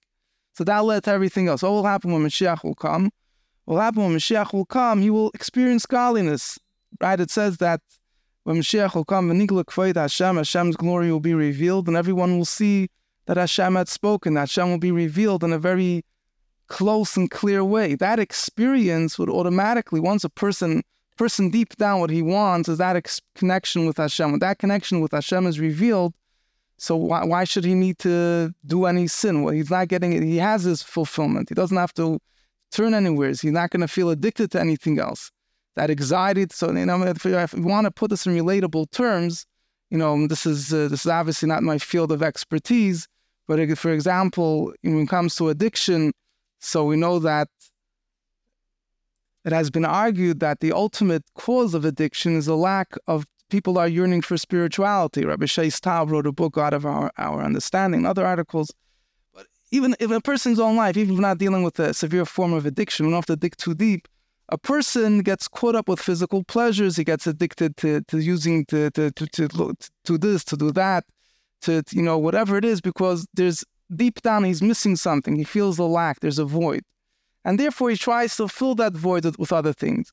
So 0.55 0.65
that 0.65 0.85
led 0.85 1.05
to 1.05 1.11
everything 1.11 1.49
else. 1.49 1.63
What 1.63 1.71
will 1.71 1.85
happen 1.85 2.13
when 2.13 2.23
Mashiach 2.23 2.63
will 2.63 2.75
come? 2.75 3.11
What 3.65 3.75
will 3.75 3.81
happen 3.81 4.03
when 4.03 4.17
Mashiach 4.17 4.53
will 4.53 4.67
come, 4.67 5.01
he 5.01 5.11
will 5.11 5.31
experience 5.35 5.87
godliness. 5.87 6.59
Right? 7.01 7.21
It 7.21 7.31
says 7.31 7.59
that 7.59 7.81
when 8.45 8.57
Mashiach 8.57 8.95
will 8.95 9.05
come, 9.05 9.31
Hashem, 9.95 10.37
Hashem's 10.37 10.77
glory 10.77 11.13
will 11.13 11.21
be 11.21 11.35
revealed, 11.35 11.87
and 11.87 11.97
everyone 11.97 12.37
will 12.37 12.45
see 12.45 12.89
that 13.27 13.37
Hashem 13.37 13.77
had 13.77 13.89
spoken. 13.89 14.35
That 14.35 14.41
Hashem 14.41 14.69
will 14.69 14.79
be 14.79 14.93
revealed 14.93 15.45
in 15.45 15.53
a 15.53 15.59
very 15.59 16.05
close 16.67 17.17
and 17.17 17.31
clear 17.31 17.65
way. 17.65 17.95
That 17.95 18.19
experience 18.19 19.19
would 19.19 19.31
automatically, 19.31 20.01
once 20.01 20.25
a 20.25 20.29
person 20.29 20.83
person 21.17 21.51
deep 21.51 21.77
down 21.77 22.01
what 22.01 22.11
he 22.11 22.23
wants 22.23 22.69
is 22.69 22.79
that 22.79 22.97
ex- 22.97 23.21
connection 23.35 23.87
with 23.87 23.97
Hashem. 23.97 24.33
When 24.33 24.41
that 24.41 24.59
connection 24.59 25.01
with 25.01 25.13
Hashem 25.13 25.47
is 25.47 25.61
revealed, 25.61 26.15
So 26.83 26.97
why, 26.97 27.25
why 27.25 27.45
should 27.45 27.65
he 27.65 27.75
need 27.75 28.01
to 28.01 28.53
do 28.67 28.87
any 28.87 29.07
sin? 29.07 29.45
Well, 29.45 29.55
he's 29.55 29.71
not 29.71 29.87
getting 29.87 30.15
it. 30.15 30.25
He 30.25 30.39
has 30.39 30.65
his 30.65 30.83
fulfillment. 30.83 31.49
He 31.49 31.55
doesn't 31.55 31.77
have 31.77 31.95
to 31.95 32.19
turn 32.73 32.93
anywhere. 32.93 33.29
He's 33.29 33.45
not 33.45 33.71
going 33.71 33.83
to 33.83 33.87
feel 33.89 34.11
addicted 34.11 34.51
to 34.51 34.61
anything 34.61 34.99
else. 34.99 35.31
That 35.77 35.91
anxiety. 35.91 36.45
So 36.51 36.73
you 36.73 36.85
know, 36.85 37.05
if, 37.05 37.25
we 37.25 37.61
want 37.61 37.85
to 37.85 37.93
put 37.93 38.11
this 38.11 38.27
in 38.27 38.35
relatable 38.35 38.91
terms, 38.91 39.47
you 39.91 39.99
know, 39.99 40.27
this 40.27 40.45
is 40.45 40.75
uh, 40.75 40.89
this 40.89 41.03
is 41.03 41.07
obviously 41.07 41.49
not 41.49 41.63
my 41.63 41.79
field 41.79 42.11
of 42.11 42.21
expertise. 42.21 43.07
But 43.47 43.79
for 43.79 43.93
example, 43.93 44.73
when 44.83 45.03
it 45.03 45.09
comes 45.09 45.37
to 45.37 45.51
addiction, 45.51 46.11
so 46.59 46.85
we 46.85 46.97
know 46.97 47.21
that 47.21 47.47
it 49.45 49.53
has 49.53 49.71
been 49.71 49.85
argued 49.85 50.41
that 50.41 50.59
the 50.59 50.73
ultimate 50.73 51.23
cause 51.37 51.75
of 51.75 51.85
addiction 51.85 52.35
is 52.35 52.49
a 52.49 52.57
lack 52.57 52.97
of 53.07 53.25
people 53.53 53.79
are 53.79 53.87
yearning 53.87 54.23
for 54.23 54.39
spirituality. 54.39 55.27
Rabbi 55.27 55.45
Shais 55.45 55.79
Taub 55.79 56.11
wrote 56.11 56.27
a 56.27 56.33
book 56.33 56.57
out 56.57 56.73
of 56.73 56.87
our, 56.87 57.13
our 57.19 57.43
understanding, 57.45 58.07
other 58.07 58.25
articles. 58.25 58.73
But 59.35 59.47
even 59.71 59.95
if 60.01 60.11
a 60.11 60.23
person's 60.23 60.59
own 60.59 60.75
life, 60.77 60.97
even 60.97 61.15
if 61.17 61.21
not 61.21 61.37
dealing 61.37 61.63
with 61.63 61.79
a 61.79 61.93
severe 61.93 62.25
form 62.25 62.55
of 62.55 62.65
addiction, 62.65 63.05
we 63.05 63.13
don't 63.13 63.19
have 63.19 63.27
to 63.27 63.37
dig 63.37 63.57
too 63.59 63.75
deep. 63.75 64.09
A 64.49 64.57
person 64.57 65.21
gets 65.21 65.49
caught 65.49 65.77
up 65.77 65.87
with 65.87 66.01
physical 66.01 66.43
pleasures. 66.45 66.97
He 66.97 67.05
gets 67.05 67.27
addicted 67.27 67.77
to, 67.77 68.01
to 68.01 68.19
using 68.19 68.65
to, 68.67 68.91
to, 68.93 69.11
to, 69.11 69.27
to, 69.27 69.75
to 70.05 70.19
this, 70.19 70.45
to 70.45 70.57
do 70.57 70.73
that, 70.73 71.05
to, 71.61 71.83
you 71.91 72.03
know, 72.03 72.19
whatever 72.19 72.57
it 72.57 72.65
is, 72.65 72.81
because 72.81 73.27
there's 73.35 73.65
deep 73.95 74.23
down, 74.23 74.45
he's 74.45 74.63
missing 74.63 74.97
something. 74.97 75.37
He 75.37 75.45
feels 75.45 75.79
a 75.79 75.85
lack. 75.85 76.21
There's 76.21 76.39
a 76.39 76.47
void. 76.47 76.85
And 77.45 77.61
therefore, 77.61 77.91
he 77.91 77.97
tries 77.97 78.35
to 78.39 78.49
fill 78.49 78.75
that 78.77 78.95
void 78.95 79.27
with, 79.27 79.39
with 79.39 79.53
other 79.53 79.75
things. 79.75 80.11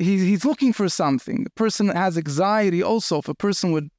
He, 0.00 0.18
he's 0.18 0.46
looking 0.46 0.72
for 0.72 0.88
something. 0.88 1.44
A 1.46 1.50
person 1.50 1.88
has 1.88 2.16
anxiety 2.16 2.82
also. 2.82 3.18
If 3.18 3.28
a 3.28 3.34
person 3.34 3.72
would 3.72 3.90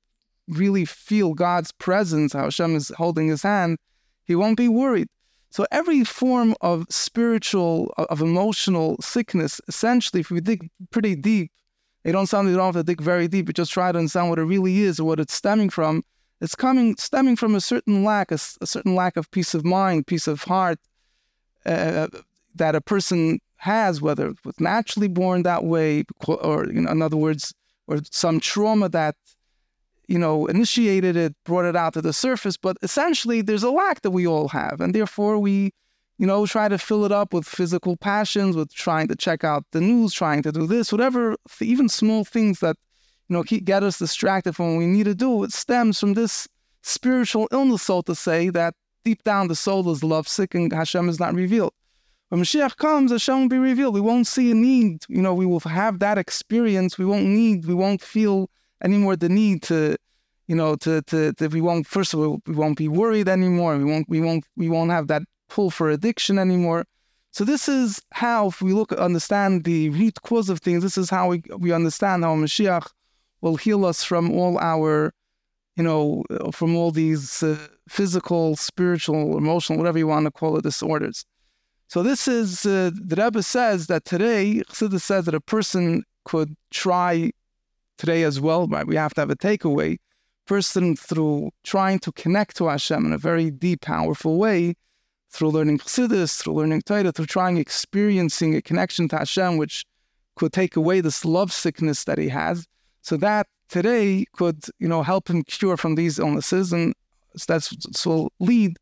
really 0.48 0.84
feel 0.84 1.36
God's 1.36 1.72
presence, 1.72 2.34
how 2.34 2.46
Hashem 2.46 2.76
is 2.76 2.92
holding 2.98 3.28
his 3.28 3.44
hand, 3.44 3.78
he 4.24 4.36
won't 4.36 4.58
be 4.58 4.68
worried. 4.68 5.08
So 5.52 5.66
every 5.72 6.04
form 6.04 6.56
of 6.62 6.88
spiritual, 6.90 7.94
of 7.98 8.22
emotional 8.22 8.98
sickness, 9.02 9.62
essentially, 9.68 10.22
if 10.22 10.32
we 10.32 10.42
dig 10.42 10.70
pretty 10.90 11.16
deep, 11.16 11.52
you 12.04 12.12
don't 12.12 12.26
sound 12.26 12.50
you 12.50 12.56
don't 12.56 12.74
have 12.74 12.76
to 12.76 12.84
dig 12.84 13.02
very 13.02 13.28
deep, 13.28 13.46
but 13.46 13.56
just 13.56 13.72
try 13.72 13.92
to 13.92 13.98
understand 14.00 14.30
what 14.30 14.40
it 14.40 14.44
really 14.44 14.82
is 14.82 15.00
or 15.00 15.04
what 15.04 15.20
it's 15.20 15.34
stemming 15.34 15.70
from. 15.70 16.04
It's 16.40 16.56
coming 16.56 16.96
stemming 16.98 17.36
from 17.36 17.54
a 17.54 17.62
certain 17.62 18.04
lack, 18.04 18.32
a, 18.32 18.40
a 18.62 18.66
certain 18.66 18.96
lack 18.96 19.18
of 19.18 19.30
peace 19.30 19.54
of 19.54 19.64
mind, 19.64 20.08
peace 20.08 20.26
of 20.26 20.42
heart, 20.44 20.80
uh, 21.66 22.08
that 22.56 22.74
a 22.74 22.82
person 22.82 23.40
has, 23.62 24.02
whether 24.02 24.30
it 24.30 24.38
was 24.44 24.60
naturally 24.60 25.08
born 25.08 25.44
that 25.44 25.64
way, 25.64 26.04
or 26.26 26.66
you 26.66 26.82
know, 26.82 26.92
in 26.92 27.02
other 27.02 27.18
words, 27.18 27.54
or 27.86 28.00
some 28.10 28.40
trauma 28.40 28.90
that 28.90 29.16
you 30.08 30.18
know 30.18 30.48
initiated 30.48 31.16
it, 31.16 31.36
brought 31.46 31.66
it 31.66 31.76
out 31.76 31.94
to 31.94 32.02
the 32.02 32.12
surface. 32.12 32.58
But 32.58 32.78
essentially, 32.82 33.42
there's 33.44 33.62
a 33.62 33.70
lack 33.70 34.02
that 34.02 34.12
we 34.12 34.26
all 34.26 34.48
have, 34.48 34.82
and 34.82 34.96
therefore 34.96 35.38
we, 35.38 35.74
you 36.18 36.26
know, 36.26 36.48
try 36.48 36.70
to 36.70 36.80
fill 36.80 37.06
it 37.06 37.12
up 37.12 37.36
with 37.36 37.46
physical 37.46 37.96
passions, 37.98 38.56
with 38.56 38.74
trying 38.74 39.08
to 39.10 39.16
check 39.16 39.44
out 39.44 39.64
the 39.74 39.82
news, 39.82 40.12
trying 40.12 40.42
to 40.42 40.52
do 40.52 40.66
this, 40.66 40.92
whatever, 40.92 41.36
even 41.62 41.88
small 41.88 42.26
things 42.26 42.62
that 42.62 42.78
you 43.30 43.36
know 43.36 43.44
keep, 43.44 43.64
get 43.64 43.84
us 43.84 44.00
distracted 44.00 44.56
from 44.56 44.74
what 44.74 44.80
we 44.80 44.88
need 44.88 45.06
to 45.06 45.14
do. 45.14 45.44
It 45.44 45.52
stems 45.52 46.00
from 46.00 46.14
this 46.14 46.48
spiritual 46.82 47.48
illness, 47.52 47.84
so 47.84 48.02
to 48.02 48.16
say, 48.16 48.50
that 48.50 48.74
deep 49.04 49.22
down 49.24 49.50
the 49.50 49.56
soul 49.56 49.88
is 49.92 50.04
lovesick 50.04 50.56
and 50.56 50.74
Hashem 50.74 51.10
is 51.10 51.20
not 51.20 51.36
revealed. 51.36 51.74
When 52.32 52.40
Mashiach 52.40 52.78
comes, 52.78 53.12
Hashem 53.12 53.42
will 53.42 53.50
be 53.50 53.58
revealed. 53.58 53.94
We 53.94 54.00
won't 54.00 54.26
see 54.26 54.52
a 54.52 54.56
need. 54.56 55.04
You 55.10 55.22
know, 55.22 55.34
we 55.34 55.46
will 55.46 55.60
have 55.60 56.00
that 56.00 56.18
experience. 56.18 56.98
We 56.98 57.04
won't 57.04 57.26
need, 57.26 57.66
we 57.66 57.74
won't 57.74 58.02
feel 58.02 58.50
anymore 58.82 59.18
the 59.18 59.28
need 59.28 59.64
to, 59.64 59.98
you 60.48 60.56
know, 60.56 60.78
to, 60.78 61.02
to, 61.02 61.34
to 61.34 61.48
we 61.50 61.60
won't, 61.60 61.88
first 61.88 62.14
of 62.14 62.22
all, 62.22 62.40
we 62.48 62.56
won't 62.56 62.78
be 62.78 62.88
worried 62.88 63.28
anymore. 63.28 63.78
We 63.78 63.84
won't, 63.84 64.08
we 64.08 64.22
won't, 64.22 64.46
we 64.56 64.70
won't 64.70 64.92
have 64.92 65.08
that 65.08 65.24
pull 65.50 65.72
for 65.72 65.90
addiction 65.90 66.40
anymore. 66.40 66.86
So 67.32 67.44
this 67.44 67.68
is 67.68 68.02
how, 68.14 68.48
if 68.48 68.62
we 68.62 68.72
look, 68.72 68.94
understand 68.94 69.66
the 69.66 69.90
root 69.90 70.22
cause 70.22 70.48
of 70.48 70.62
things, 70.62 70.84
this 70.84 70.98
is 70.98 71.10
how 71.10 71.32
we, 71.32 71.44
we 71.58 71.74
understand 71.74 72.24
how 72.24 72.38
Mashiach 72.38 72.88
will 73.42 73.58
heal 73.58 73.84
us 73.84 74.06
from 74.06 74.32
all 74.32 74.58
our 74.58 75.14
you 75.76 75.84
know, 75.84 76.24
from 76.52 76.76
all 76.76 76.92
these 76.92 77.44
uh, 77.44 77.58
physical, 77.88 78.56
spiritual, 78.56 79.38
emotional, 79.38 79.78
whatever 79.78 79.98
you 79.98 80.08
want 80.08 80.26
to 80.26 80.32
call 80.32 80.58
it, 80.58 80.64
disorders. 80.64 81.26
So 81.92 82.02
this 82.04 82.26
is, 82.26 82.66
uh, 82.66 82.92
the 82.94 83.22
Rebbe 83.22 83.44
says 83.44 83.88
that 83.88 84.06
today, 84.06 84.64
Chassidus 84.70 85.02
says 85.02 85.26
that 85.26 85.36
a 85.36 85.42
person 85.42 86.06
could 86.24 86.56
try 86.70 87.32
today 87.98 88.24
as 88.24 88.40
well, 88.40 88.66
but 88.66 88.88
we 88.88 88.96
have 88.96 89.14
to 89.16 89.20
have 89.20 89.30
a 89.30 89.36
takeaway. 89.36 89.98
Person 90.46 90.96
through 90.96 91.52
trying 91.66 92.00
to 92.00 92.14
connect 92.14 92.56
to 92.56 92.68
Hashem 92.68 93.06
in 93.06 93.12
a 93.12 93.18
very 93.18 93.52
deep, 93.52 93.82
powerful 93.82 94.38
way, 94.40 94.76
through 95.32 95.50
learning 95.50 95.80
Chassidus, 95.80 96.42
through 96.42 96.54
learning 96.54 96.84
Torah, 96.84 97.12
through 97.12 97.26
trying 97.26 97.58
experiencing 97.58 98.56
a 98.56 98.62
connection 98.62 99.10
to 99.10 99.18
Hashem, 99.18 99.58
which 99.58 99.84
could 100.38 100.54
take 100.54 100.78
away 100.78 101.02
this 101.02 101.26
love 101.26 101.52
sickness 101.52 102.06
that 102.06 102.18
he 102.18 102.30
has. 102.30 102.68
So 103.02 103.18
that 103.18 103.48
today 103.68 104.24
could, 104.38 104.64
you 104.80 104.88
know, 104.88 105.04
help 105.04 105.30
him 105.30 105.44
cure 105.44 105.76
from 105.76 105.96
these 105.96 106.20
illnesses, 106.20 106.72
and 106.72 106.96
that's 107.50 108.06
will 108.06 108.32
lead 108.40 108.78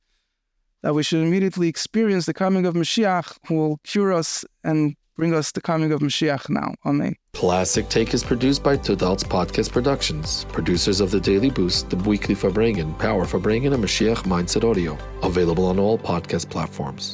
that 0.83 0.93
we 0.93 1.03
should 1.03 1.21
immediately 1.21 1.67
experience 1.67 2.25
the 2.25 2.33
coming 2.33 2.65
of 2.65 2.73
Mashiach, 2.73 3.37
who 3.47 3.55
will 3.55 3.77
cure 3.83 4.13
us 4.13 4.45
and 4.63 4.95
bring 5.19 5.33
us 5.33 5.51
the 5.51 5.61
coming 5.61 5.91
of 5.91 5.99
Mashiach 5.99 6.49
now. 6.49 6.73
Amen. 6.85 7.13
Classic 7.33 7.87
Take 7.89 8.13
is 8.13 8.23
produced 8.23 8.63
by 8.63 8.77
Tudal's 8.77 9.23
Podcast 9.23 9.71
Productions, 9.71 10.45
producers 10.51 10.99
of 11.01 11.11
The 11.11 11.19
Daily 11.19 11.49
Boost, 11.49 11.89
The 11.89 11.97
Weekly 11.97 12.35
Farbrengen, 12.35 12.97
Power 12.97 13.25
Farbrengen, 13.25 13.73
and 13.73 13.83
Mashiach 13.83 14.23
Mindset 14.23 14.63
Audio. 14.69 14.97
Available 15.21 15.65
on 15.65 15.77
all 15.77 15.97
podcast 15.97 16.49
platforms. 16.49 17.07